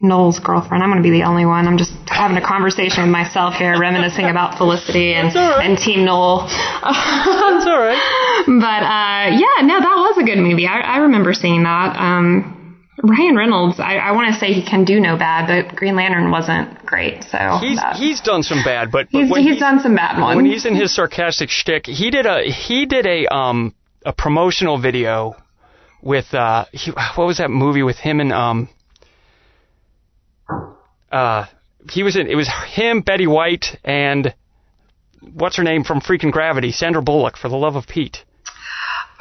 [0.02, 0.84] Noel's girlfriend.
[0.84, 1.68] I'm going to be the only one.
[1.68, 5.64] I'm just having a conversation with myself here, reminiscing about Felicity and, right.
[5.64, 6.48] and Team Noel.
[6.48, 8.18] That's all right.
[8.48, 10.66] But uh, yeah, no, that was a good movie.
[10.66, 11.96] I, I remember seeing that.
[11.96, 12.61] Um,
[13.04, 16.30] Ryan Reynolds, I, I want to say he can do no bad, but Green Lantern
[16.30, 17.24] wasn't great.
[17.24, 20.36] So he's that, he's done some bad, but, but he's, he's done some bad ones.
[20.36, 23.74] When he's in his sarcastic shtick, he did a he did a um
[24.06, 25.36] a promotional video
[26.02, 28.70] with uh he, what was that movie with him and um
[31.12, 31.46] uh
[31.90, 34.36] he was in it was him Betty White and
[35.34, 38.26] what's her name from Freaking Gravity Sandra Bullock for the love of Pete.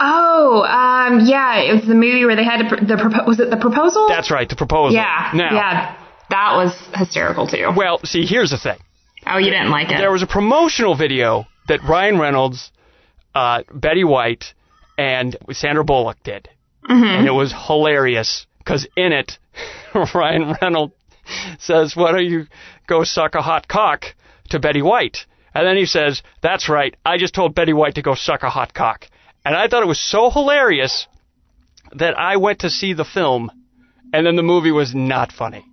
[0.03, 3.59] Oh, um, yeah, it was the movie where they had to, the was it the
[3.59, 4.09] proposal?
[4.09, 4.95] That's right, the proposal.
[4.95, 5.97] Yeah, now, yeah,
[6.31, 7.71] that was hysterical too.
[7.77, 8.79] Well, see, here's the thing.
[9.27, 9.99] Oh, you didn't like it?
[9.99, 12.73] There was a promotional video that Ryan Reynolds,
[13.35, 14.55] uh, Betty White,
[14.97, 16.49] and Sandra Bullock did,
[16.89, 17.05] mm-hmm.
[17.05, 19.39] and it was hilarious because in it,
[20.15, 20.95] Ryan Reynolds
[21.59, 22.47] says, "Why don't you
[22.87, 24.07] go suck a hot cock?"
[24.49, 28.03] to Betty White, and then he says, "That's right, I just told Betty White to
[28.03, 29.07] go suck a hot cock."
[29.44, 31.07] And I thought it was so hilarious
[31.92, 33.50] that I went to see the film,
[34.12, 35.64] and then the movie was not funny.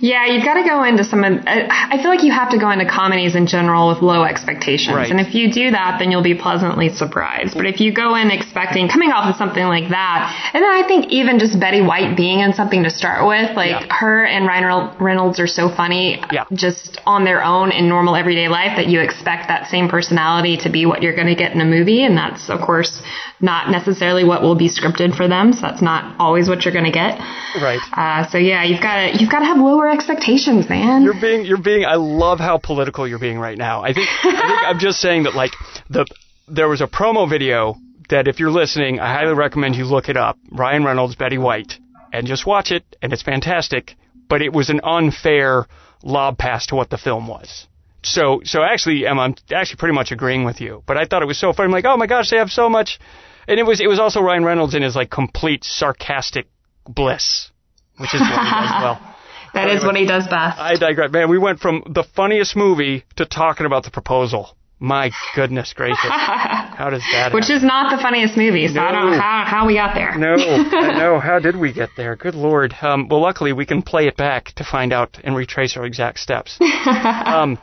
[0.00, 1.22] Yeah, you've got to go into some.
[1.22, 5.10] I feel like you have to go into comedies in general with low expectations, right.
[5.10, 7.54] and if you do that, then you'll be pleasantly surprised.
[7.54, 10.88] But if you go in expecting coming off of something like that, and then I
[10.88, 13.94] think even just Betty White being in something to start with, like yeah.
[13.94, 16.44] her and Ryan Reynolds are so funny, yeah.
[16.52, 20.70] just on their own in normal everyday life that you expect that same personality to
[20.70, 23.02] be what you're going to get in a movie, and that's of course
[23.40, 25.52] not necessarily what will be scripted for them.
[25.52, 27.18] So that's not always what you're going to get.
[27.60, 27.80] Right.
[27.92, 31.02] Uh, so yeah, you've got to you've got to have lower expectations, man.
[31.02, 33.82] You're being you're being I love how political you're being right now.
[33.82, 35.52] I think I think I'm just saying that like
[35.88, 36.06] the
[36.48, 37.76] there was a promo video
[38.08, 40.36] that if you're listening, I highly recommend you look it up.
[40.50, 41.78] Ryan Reynolds, Betty White,
[42.12, 43.96] and just watch it and it's fantastic,
[44.28, 45.66] but it was an unfair
[46.02, 47.66] lob pass to what the film was.
[48.02, 50.82] So so actually Emma, I'm actually pretty much agreeing with you.
[50.86, 51.66] But I thought it was so funny.
[51.66, 52.98] I'm like, "Oh my gosh, they have so much."
[53.46, 56.46] And it was it was also Ryan Reynolds in his like complete sarcastic
[56.86, 57.50] bliss,
[57.96, 59.00] which is what he does well.
[59.54, 60.58] That is what he does best.
[60.58, 61.10] I digress.
[61.10, 64.56] Man, we went from the funniest movie to talking about the proposal.
[64.82, 65.98] My goodness gracious.
[66.08, 67.56] How does that Which happen?
[67.56, 70.16] is not the funniest movie, so I don't know how, how we got there.
[70.16, 71.20] No, know.
[71.20, 72.16] How did we get there?
[72.16, 72.74] Good lord.
[72.80, 76.18] Um, well, luckily we can play it back to find out and retrace our exact
[76.20, 76.58] steps.
[76.86, 77.58] um,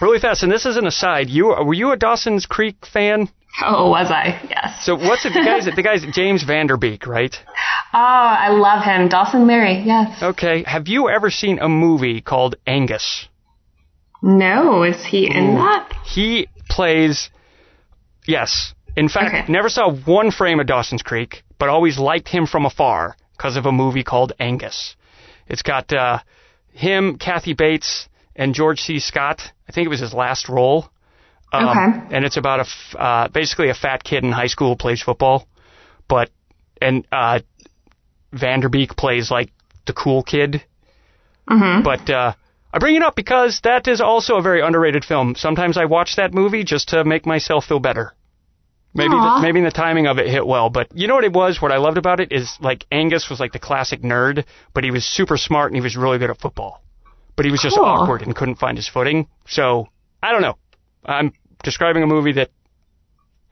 [0.00, 1.28] really fast, and this is an aside.
[1.28, 3.28] You were you a Dawson's Creek fan?
[3.64, 4.40] Oh, was I?
[4.50, 4.84] Yes.
[4.84, 5.32] So what's it?
[5.32, 7.34] The guy's the guy's James Van Der Beek, right?
[7.96, 9.08] Oh, I love him.
[9.08, 10.20] Dawson Leery, yes.
[10.20, 10.64] Okay.
[10.66, 13.28] Have you ever seen a movie called Angus?
[14.20, 15.92] No, is he in that?
[16.04, 17.30] He plays.
[18.26, 18.74] Yes.
[18.96, 19.52] In fact, Okay.
[19.52, 23.64] never saw one frame of Dawson's Creek, but always liked him from afar because of
[23.64, 24.96] a movie called Angus.
[25.46, 26.18] It's got uh,
[26.72, 28.98] him, Kathy Bates, and George C.
[28.98, 29.40] Scott.
[29.68, 30.88] I think it was his last role.
[31.54, 32.16] Um, Okay.
[32.16, 35.46] And it's about a f- uh, basically a fat kid in high school plays football,
[36.08, 36.30] but
[36.80, 37.40] and uh,
[38.32, 39.50] Van Der Beek plays like
[39.86, 40.62] the cool kid.
[41.48, 41.82] Mm-hmm.
[41.82, 42.34] But uh,
[42.72, 45.34] I bring it up because that is also a very underrated film.
[45.36, 48.14] Sometimes I watch that movie just to make myself feel better.
[48.96, 51.60] Maybe the, maybe the timing of it hit well, but you know what it was?
[51.60, 54.92] What I loved about it is like Angus was like the classic nerd, but he
[54.92, 56.80] was super smart and he was really good at football.
[57.34, 59.26] But he was just awkward and couldn't find his footing.
[59.48, 59.88] So
[60.22, 60.56] I don't know.
[61.04, 61.32] I'm
[61.64, 62.50] describing a movie that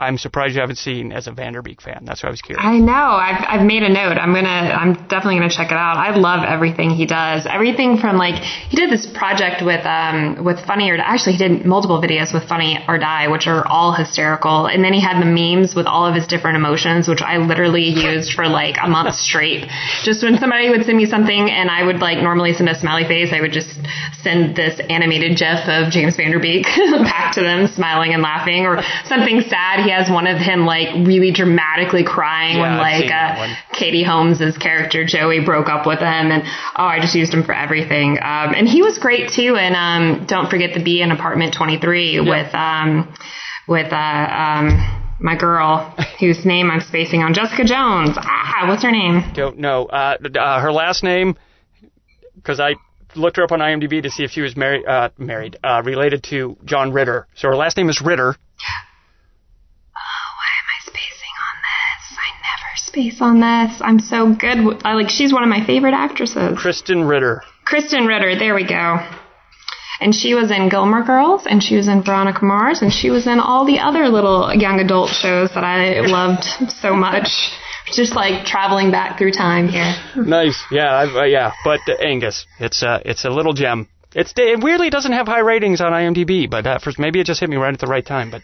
[0.02, 2.04] I'm surprised you haven't seen as a Van Der Beek fan.
[2.04, 2.64] That's why I was curious.
[2.64, 2.92] I know.
[2.92, 4.18] I've I've made a note.
[4.18, 4.48] I'm gonna.
[4.48, 5.96] I'm definitely gonna check it out.
[5.96, 7.46] I love everything he does.
[7.46, 11.64] Everything from like he did this project with um with Funny or actually he did
[11.64, 14.66] multiple videos with Funny or Die, which are all hysterical.
[14.66, 17.84] And then he had the memes with all of his different emotions, which I literally
[17.84, 19.68] used for like a month straight.
[20.02, 23.04] Just when somebody would send me something and I would like normally send a smiley
[23.04, 23.70] face, I would just
[24.22, 26.64] send this animated GIF of James Van Der Beek
[27.04, 29.84] back to them, smiling and laughing, or something sad.
[29.84, 33.50] He has one of him like really dramatically crying Yeah, when like seen that one.
[33.50, 36.42] uh, Katie Holmes' character Joey broke up with him, and
[36.76, 38.18] oh, I just used him for everything.
[38.18, 39.56] Um, and he was great too.
[39.56, 43.14] And um, don't forget to be in Apartment 23 with um,
[43.68, 48.16] with uh, um, my girl whose name I'm spacing on, Jessica Jones.
[48.18, 49.22] Ah, what's her name?
[49.34, 49.86] Don't know.
[49.86, 51.36] Uh, uh, her last name,
[52.34, 52.74] because I
[53.14, 56.22] looked her up on IMDb to see if she was married, uh, married, uh, related
[56.24, 57.26] to John Ritter.
[57.34, 58.34] So her last name is Ritter.
[59.92, 62.18] Why am I spacing on this?
[62.18, 62.28] I
[62.92, 63.80] space on this.
[63.80, 64.64] I'm so good.
[64.64, 66.58] With, I like she's one of my favorite actresses.
[66.58, 67.42] Krysten Ritter.
[67.66, 68.98] Krysten Ritter, there we go.
[70.00, 73.26] And she was in Gilmore Girls, and she was in Veronica Mars, and she was
[73.26, 77.28] in all the other little young adult shows that I loved so much.
[77.86, 79.94] Just like traveling back through time here.
[80.16, 80.62] Nice.
[80.70, 81.52] Yeah, I've, uh, yeah.
[81.64, 83.88] But uh, Angus, it's uh, it's a little gem.
[84.14, 87.40] It's it weirdly doesn't have high ratings on IMDb, but uh, first maybe it just
[87.40, 88.30] hit me right at the right time.
[88.30, 88.42] But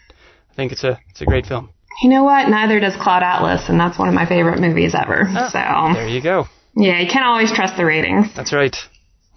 [0.51, 1.69] I think it's a it's a great film.
[2.01, 2.47] You know what?
[2.49, 5.27] Neither does Cloud Atlas, and that's one of my favorite movies ever.
[5.51, 5.59] so,
[5.93, 6.45] There you go.
[6.75, 8.27] yeah, you can't always trust the ratings.
[8.35, 8.75] That's right.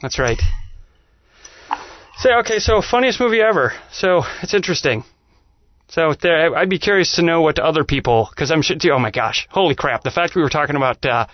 [0.00, 0.38] That's right.
[2.18, 3.72] So okay, so funniest movie ever.
[3.90, 5.02] So it's interesting.
[5.88, 8.76] So there, I'd be curious to know what other people, because I'm sure.
[8.92, 10.02] Oh my gosh, holy crap!
[10.02, 11.26] The fact we were talking about uh,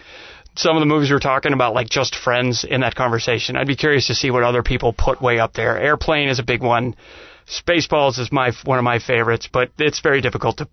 [0.57, 3.66] some of the movies we were talking about, like just Friends, in that conversation, I'd
[3.66, 5.78] be curious to see what other people put way up there.
[5.78, 6.96] Airplane is a big one.
[7.46, 10.68] Spaceballs is my one of my favorites, but it's very difficult to.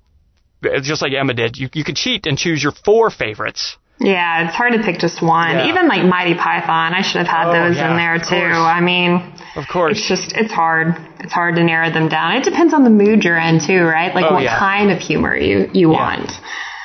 [0.65, 1.57] It's just like Emma did.
[1.57, 3.77] You you could cheat and choose your four favorites.
[3.99, 5.51] Yeah, it's hard to pick just one.
[5.55, 5.69] Yeah.
[5.69, 8.35] Even like Monty Python, I should have had Oh, those yeah, in there too.
[8.57, 9.97] I mean, Of course.
[9.97, 10.95] it's just it's hard.
[11.21, 12.35] It's hard to narrow them down.
[12.35, 14.13] It depends on the mood you're in too, right?
[14.13, 14.59] Like Oh, what yeah.
[14.59, 16.29] kind of humor you you want.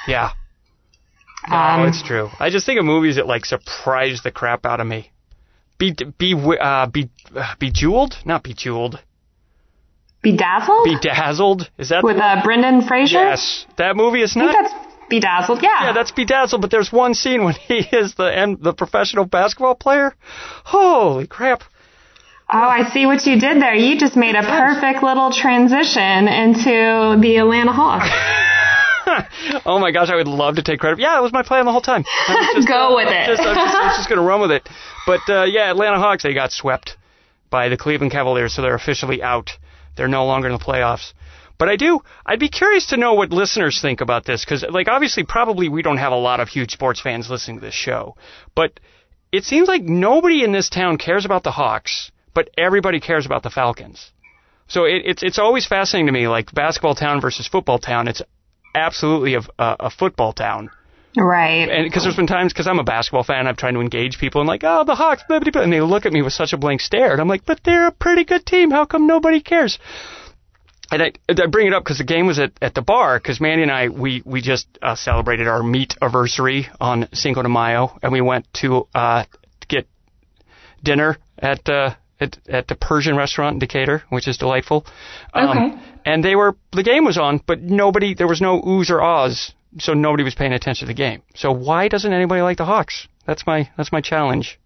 [0.07, 0.31] Yeah.
[1.49, 2.29] No, Um, it's true.
[2.39, 5.11] I just think of movies that like surprise the crap out of me.
[5.79, 9.01] Be be uh, be uh, bejeweled, not bejeweled.
[10.23, 11.71] Bedazzled Bedazzled.
[11.79, 13.19] Is that with uh, Brendan Fraser.
[13.19, 13.67] yes?
[13.77, 14.71] That movie is I think not.
[14.71, 15.63] that's Bedazzled.
[15.63, 15.87] Yeah.
[15.87, 16.61] Yeah, that's bedazzled.
[16.61, 20.15] But there's one scene when he is the and the professional basketball player.
[20.65, 21.65] Holy crap!
[22.53, 23.75] oh, I see what you did there.
[23.75, 28.11] You just made a perfect little transition into the Atlanta Hawks.
[29.67, 30.99] oh my gosh, I would love to take credit.
[30.99, 32.05] Yeah, it was my plan the whole time.
[32.55, 33.27] Just, Go with it.
[33.27, 34.69] Just, I'm just, just going to run with it.
[35.07, 36.97] But uh, yeah, Atlanta Hawks, they got swept
[37.51, 39.51] by the Cleveland Cavaliers, so they're officially out.
[40.01, 41.13] They're no longer in the playoffs.
[41.59, 44.89] But I do, I'd be curious to know what listeners think about this, because, like,
[44.89, 48.17] obviously, probably we don't have a lot of huge sports fans listening to this show.
[48.55, 48.81] But
[49.31, 53.43] it seems like nobody in this town cares about the Hawks, but everybody cares about
[53.43, 54.11] the Falcons.
[54.69, 58.09] So it, it's it's always fascinating to me, like basketball town versus football town.
[58.09, 58.23] It's
[58.75, 60.71] absolutely a, a, a football town.
[61.17, 61.69] Right.
[61.69, 64.41] And because there's been times, because I'm a basketball fan, I'm trying to engage people
[64.41, 66.53] and like, oh, the Hawks, blah, blah, blah, and they look at me with such
[66.53, 68.71] a blank stare, and I'm like, but they're a pretty good team.
[68.71, 69.79] How come nobody cares?
[70.93, 73.41] And I, I bring it up because the game was at, at the bar, because
[73.41, 77.99] Mandy and I, we, we just uh, celebrated our meat anniversary on Cinco de Mayo,
[78.03, 79.25] and we went to uh,
[79.69, 79.89] get
[80.83, 84.85] dinner at uh, at, at the Persian restaurant in Decatur, which is delightful.
[85.33, 85.83] Um, okay.
[86.05, 89.53] And they were the game was on, but nobody there was no oohs or ahs,
[89.79, 91.23] so nobody was paying attention to the game.
[91.35, 93.09] So why doesn't anybody like the Hawks?
[93.27, 94.59] That's my that's my challenge.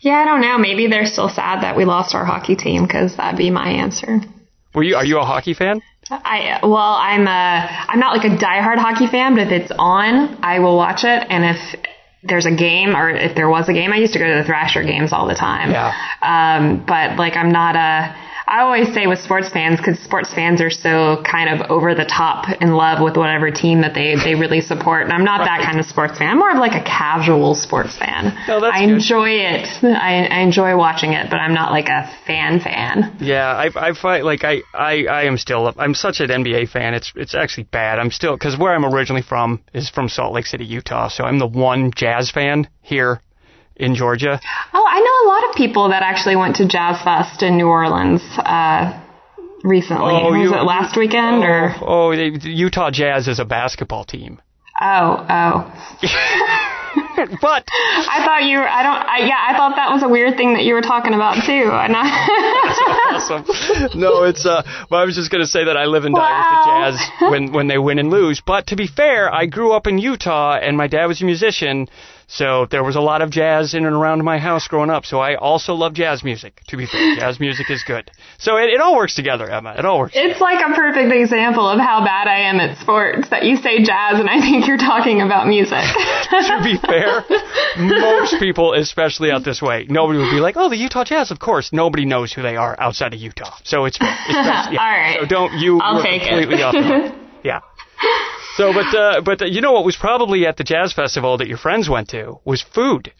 [0.00, 0.58] Yeah, I don't know.
[0.58, 4.20] Maybe they're still sad that we lost our hockey team because that'd be my answer.
[4.74, 4.96] Were you?
[4.96, 5.80] Are you a hockey fan?
[6.10, 10.42] I well, I'm a I'm not like a diehard hockey fan, but if it's on,
[10.42, 11.26] I will watch it.
[11.30, 11.80] And if
[12.22, 14.44] there's a game or if there was a game, I used to go to the
[14.44, 15.70] Thrasher games all the time.
[15.70, 15.92] Yeah.
[16.22, 18.14] Um, but like I'm not a
[18.46, 22.04] I always say with sports fans, because sports fans are so kind of over the
[22.04, 25.04] top in love with whatever team that they, they really support.
[25.04, 25.58] And I'm not right.
[25.58, 26.30] that kind of sports fan.
[26.30, 28.36] I'm more of like a casual sports fan.
[28.46, 28.94] No, that's I good.
[28.94, 29.66] enjoy it.
[29.82, 33.16] I, I enjoy watching it, but I'm not like a fan fan.
[33.20, 36.94] Yeah, I I find like I I I am still I'm such an NBA fan.
[36.94, 37.98] It's it's actually bad.
[37.98, 41.08] I'm still because where I'm originally from is from Salt Lake City, Utah.
[41.08, 43.20] So I'm the one Jazz fan here
[43.76, 44.40] in Georgia.
[44.72, 47.66] Oh, I know a lot of people that actually went to Jazz Fest in New
[47.66, 49.00] Orleans uh,
[49.62, 50.14] recently.
[50.14, 51.74] Oh, was you, it last weekend oh, or?
[51.82, 54.40] Oh, the Utah Jazz is a basketball team.
[54.80, 56.00] Oh, oh.
[57.40, 58.68] but I thought you were.
[58.68, 59.06] I don't.
[59.06, 61.70] I, yeah, I thought that was a weird thing that you were talking about too.
[61.70, 62.10] And I,
[63.10, 64.00] That's awesome.
[64.00, 64.44] No, it's.
[64.44, 66.84] Uh, well, I was just gonna say that I live and die Wow.
[66.88, 68.42] with the Jazz when when they win and lose.
[68.44, 71.88] But to be fair, I grew up in Utah, and my dad was a musician.
[72.26, 75.04] So there was a lot of jazz in and around my house growing up.
[75.04, 76.60] So I also love jazz music.
[76.68, 78.10] To be fair, jazz music is good.
[78.38, 79.74] So it, it all works together, Emma.
[79.78, 80.12] It all works.
[80.16, 83.28] it's like a perfect example of how bad I am at sports.
[83.30, 85.78] That you say jazz, and I think you're talking about music.
[86.30, 87.24] to be fair,
[87.78, 91.38] most people, especially out this way, nobody would be like, "Oh, the Utah Jazz." Of
[91.38, 93.56] course, nobody knows who they are outside of Utah.
[93.64, 94.02] So it's, it's
[94.48, 94.80] best, yeah.
[94.80, 95.16] All right.
[95.20, 95.78] So don't you?
[95.80, 96.28] I'll take it.
[96.28, 96.72] completely off.
[96.74, 97.14] the.
[97.44, 97.60] Yeah.
[98.56, 101.48] So, but uh, but uh, you know what was probably at the jazz festival that
[101.48, 103.12] your friends went to was food.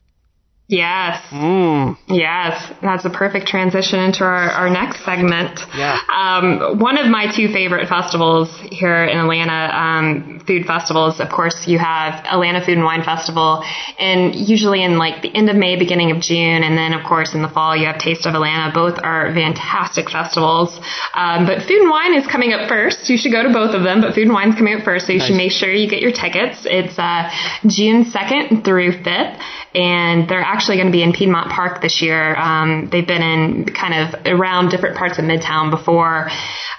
[0.68, 1.22] Yes.
[1.30, 1.96] Mmm.
[2.08, 5.60] Yes, that's a perfect transition into our, our next segment.
[5.76, 5.98] Yeah.
[6.12, 11.66] Um, one of my two favorite festivals here in Atlanta, um, food festivals, of course,
[11.66, 13.64] you have Atlanta Food and Wine Festival,
[13.98, 17.34] and usually in like the end of May, beginning of June, and then of course
[17.34, 18.72] in the fall you have Taste of Atlanta.
[18.72, 20.78] Both are fantastic festivals.
[21.14, 23.08] Um, but Food and Wine is coming up first.
[23.10, 25.06] You should go to both of them, but Food and Wine is coming up first,
[25.06, 26.64] so you should make sure you get your tickets.
[26.64, 27.30] It's uh,
[27.66, 29.40] June 2nd through 5th,
[29.74, 32.36] and they're actually going to be in Piedmont Park this year.
[32.36, 36.30] Um, they've been in kind of around different parts of Midtown before,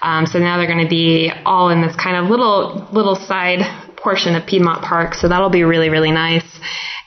[0.01, 3.59] um, so now they're going to be all in this kind of little little side
[3.97, 5.13] portion of Piedmont Park.
[5.15, 6.45] So that'll be really really nice.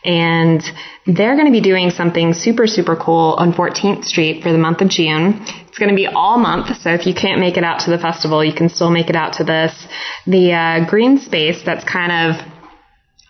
[0.04, 0.62] And
[1.06, 4.82] they're going to be doing something super super cool on 14th Street for the month
[4.82, 5.40] of June.
[5.68, 7.98] It's going to be all month, so if you can't make it out to the
[7.98, 9.86] festival, you can still make it out to this.
[10.26, 12.46] The uh, green space that's kind of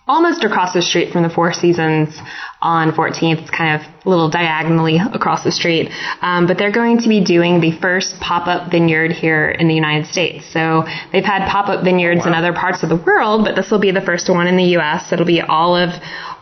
[0.08, 2.18] almost across the street from the Four Seasons
[2.60, 5.90] on 14th, It's kind of a little diagonally across the street.
[6.20, 10.06] Um, but they're going to be doing the first pop-up vineyard here in the United
[10.06, 10.44] States.
[10.52, 13.92] So they've had pop-up vineyards in other parts of the world, but this will be
[13.92, 15.12] the first one in the U.S.
[15.12, 15.90] It'll be all of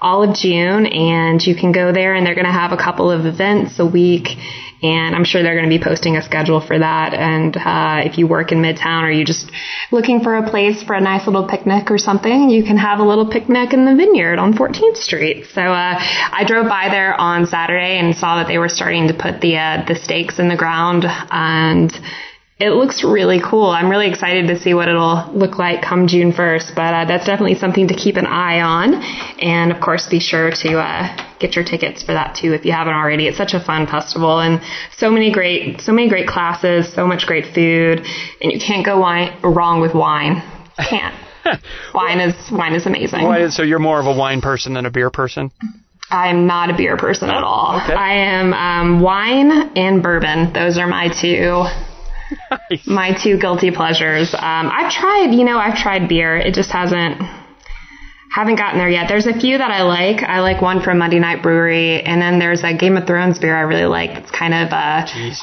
[0.01, 3.11] all of June, and you can go there, and they're going to have a couple
[3.11, 4.29] of events a week.
[4.83, 7.15] And I'm sure they're going to be posting a schedule for that.
[7.15, 9.51] And uh, if you work in Midtown or you're just
[9.91, 13.03] looking for a place for a nice little picnic or something, you can have a
[13.03, 15.47] little picnic in the vineyard on 14th Street.
[15.55, 19.15] So uh, I drove by there on Saturday and saw that they were starting to
[19.15, 21.91] put the uh, the stakes in the ground, and
[22.59, 23.69] it looks really cool.
[23.69, 26.75] I'm really excited to see what it'll look like come June 1st.
[26.75, 28.95] But uh, that's definitely something to keep an eye on,
[29.43, 30.79] and of course, be sure to.
[30.79, 33.27] Uh, Get your tickets for that too if you haven't already.
[33.29, 34.63] It's such a fun festival and
[34.97, 38.07] so many great, so many great classes, so much great food,
[38.41, 40.43] and you can't go wine, wrong with wine.
[40.79, 41.15] Can't.
[41.95, 43.51] wine is wine is amazing.
[43.51, 45.51] So you're more of a wine person than a beer person?
[46.11, 47.83] I'm not a beer person at all.
[47.83, 47.93] Okay.
[47.93, 50.55] I am um, wine and bourbon.
[50.55, 51.67] Those are my two
[52.51, 52.87] Nice.
[52.87, 54.35] my two guilty pleasures.
[54.35, 56.37] Um, I've tried, you know, I've tried beer.
[56.37, 57.23] It just hasn't
[58.31, 59.09] haven't gotten there yet.
[59.09, 60.23] There's a few that I like.
[60.23, 63.57] I like one from Monday Night Brewery, and then there's a Game of Thrones beer
[63.57, 64.11] I really like.
[64.11, 65.41] It's kind of a Jeez.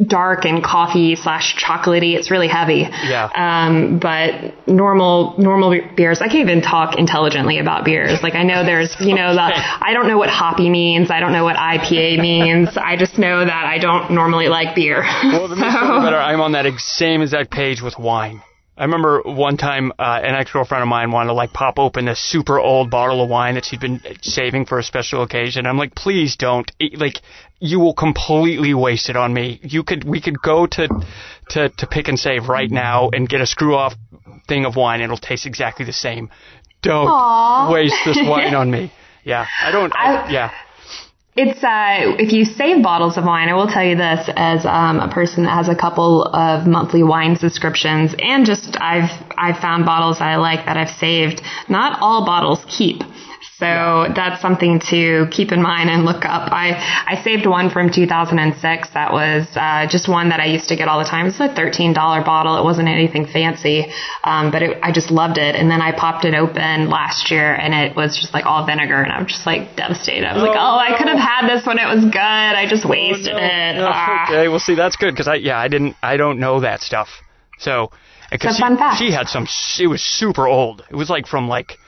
[0.00, 2.14] Dark and coffee slash chocolatey.
[2.14, 2.88] It's really heavy.
[3.04, 3.28] Yeah.
[3.34, 8.22] Um, but normal normal beers, I can't even talk intelligently about beers.
[8.22, 11.10] Like I know there's, you know, the I don't know what hoppy means.
[11.10, 12.76] I don't know what IPA means.
[12.76, 15.02] I just know that I don't normally like beer.
[15.02, 15.60] Well, the so.
[16.02, 16.16] better.
[16.16, 18.42] I'm on that same exact page with wine.
[18.82, 22.18] I remember one time uh, an ex-girlfriend of mine wanted to like pop open this
[22.18, 25.66] super old bottle of wine that she'd been saving for a special occasion.
[25.66, 26.68] I'm like, please don't.
[26.96, 27.20] Like,
[27.60, 29.60] you will completely waste it on me.
[29.62, 30.88] You could, we could go to,
[31.50, 33.94] to, to pick and save right now and get a screw off
[34.48, 35.00] thing of wine.
[35.00, 36.30] It'll taste exactly the same.
[36.82, 37.72] Don't Aww.
[37.72, 38.92] waste this wine on me.
[39.22, 39.92] Yeah, I don't.
[39.94, 40.50] I, yeah.
[41.34, 45.00] It's uh, if you save bottles of wine, I will tell you this as um,
[45.00, 49.86] a person that has a couple of monthly wine subscriptions, and just I've I've found
[49.86, 51.40] bottles that I like that I've saved.
[51.70, 53.00] Not all bottles keep.
[53.58, 54.12] So yeah.
[54.14, 56.52] that's something to keep in mind and look up.
[56.52, 60.76] I, I saved one from 2006 that was uh, just one that I used to
[60.76, 61.26] get all the time.
[61.26, 62.56] It's a $13 bottle.
[62.58, 63.86] It wasn't anything fancy,
[64.24, 65.56] um, but it, I just loved it.
[65.56, 69.02] And then I popped it open last year and it was just like all vinegar
[69.02, 70.24] and I was just like devastated.
[70.24, 72.18] I was oh, like, oh, I could have had this when it was good.
[72.18, 73.44] I just wasted oh, no.
[73.44, 73.74] it.
[73.76, 74.26] No, ah.
[74.28, 77.08] Okay, well see, that's good because I, yeah, I didn't, I don't know that stuff.
[77.58, 77.90] So,
[78.30, 79.46] because she, she had some,
[79.78, 80.84] it was super old.
[80.90, 81.78] It was like from like,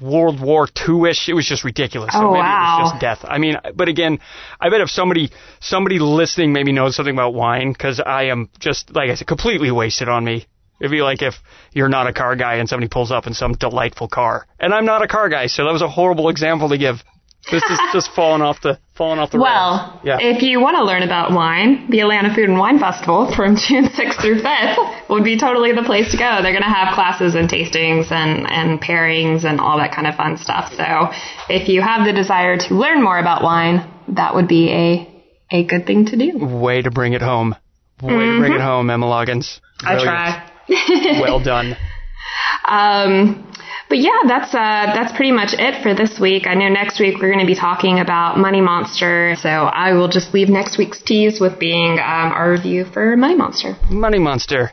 [0.00, 1.28] World War II-ish.
[1.28, 2.10] It was just ridiculous.
[2.14, 2.78] Oh, so maybe wow.
[2.78, 3.24] it was just death.
[3.24, 4.18] I mean, but again,
[4.60, 5.30] I bet if somebody
[5.60, 9.70] somebody listening maybe knows something about wine, because I am just like I said, completely
[9.70, 10.46] wasted on me.
[10.80, 11.34] It'd be like if
[11.72, 14.84] you're not a car guy and somebody pulls up in some delightful car, and I'm
[14.84, 17.02] not a car guy, so that was a horrible example to give.
[17.50, 20.18] This is just falling off the falling off the well, yeah.
[20.20, 23.84] if you want to learn about wine, the Atlanta Food and Wine Festival from June
[23.86, 26.42] 6th through 5th would be totally the place to go.
[26.42, 30.16] They're going to have classes and tastings and, and pairings and all that kind of
[30.16, 30.74] fun stuff.
[30.74, 31.08] So
[31.48, 35.14] if you have the desire to learn more about wine, that would be a
[35.50, 36.44] a good thing to do.
[36.44, 37.54] Way to bring it home.
[38.02, 38.34] Way mm-hmm.
[38.34, 38.64] to bring it mm-hmm.
[38.64, 39.60] home, Emma Loggins.
[39.80, 40.08] Brilliant.
[40.08, 41.20] I try.
[41.20, 41.76] well done.
[42.64, 43.50] Um,
[43.88, 46.46] but yeah, that's uh, that's pretty much it for this week.
[46.46, 50.08] I know next week we're going to be talking about Money Monster, so I will
[50.08, 53.76] just leave next week's tease with being um, our review for Money Monster.
[53.90, 54.72] Money Monster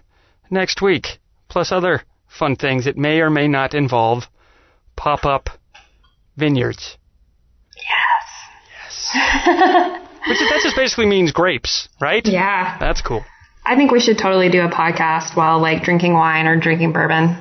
[0.49, 4.25] next week, plus other fun things it may or may not involve
[4.95, 5.49] pop-up
[6.35, 6.97] vineyards.
[7.75, 9.11] Yes.
[9.15, 10.01] Yes.
[10.27, 12.25] Which that just basically means grapes, right?
[12.25, 12.77] Yeah.
[12.79, 13.23] That's cool.
[13.65, 17.37] I think we should totally do a podcast while like drinking wine or drinking bourbon.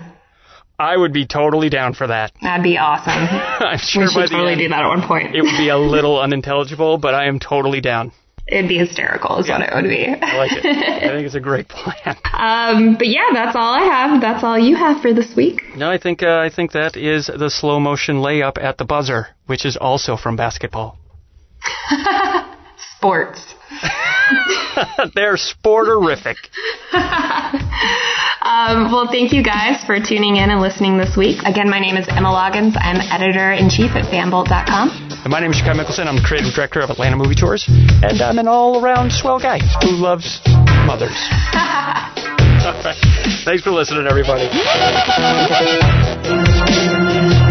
[0.79, 2.33] I would be totally down for that.
[2.43, 3.13] That'd be awesome.
[3.13, 5.35] I'm sure we should totally end, do that at one point.
[5.35, 8.13] it would be a little unintelligible, but I am totally down.
[8.47, 9.59] It'd be hysterical, is yeah.
[9.59, 10.07] what it would be.
[10.07, 10.67] I like it.
[10.67, 12.17] I think it's a great plan.
[12.35, 14.21] Um, but yeah, that's all I have.
[14.21, 15.63] That's all you have for this week.
[15.77, 19.29] No, I think uh, I think that is the slow motion layup at the buzzer,
[19.47, 20.99] which is also from basketball.
[22.97, 23.55] Sports.
[25.15, 26.37] They're sporterific.
[28.45, 31.43] Um, well, thank you guys for tuning in and listening this week.
[31.45, 32.77] Again, my name is Emma Loggins.
[32.77, 34.91] I'm editor in chief at fanbolt.com.
[35.25, 36.07] And my name is Shakai Mickelson.
[36.07, 37.65] I'm the creative director of Atlanta Movie Tours.
[37.69, 40.41] And I'm an all around swell guy who loves
[40.85, 41.17] mothers.
[43.45, 44.49] Thanks for listening, everybody.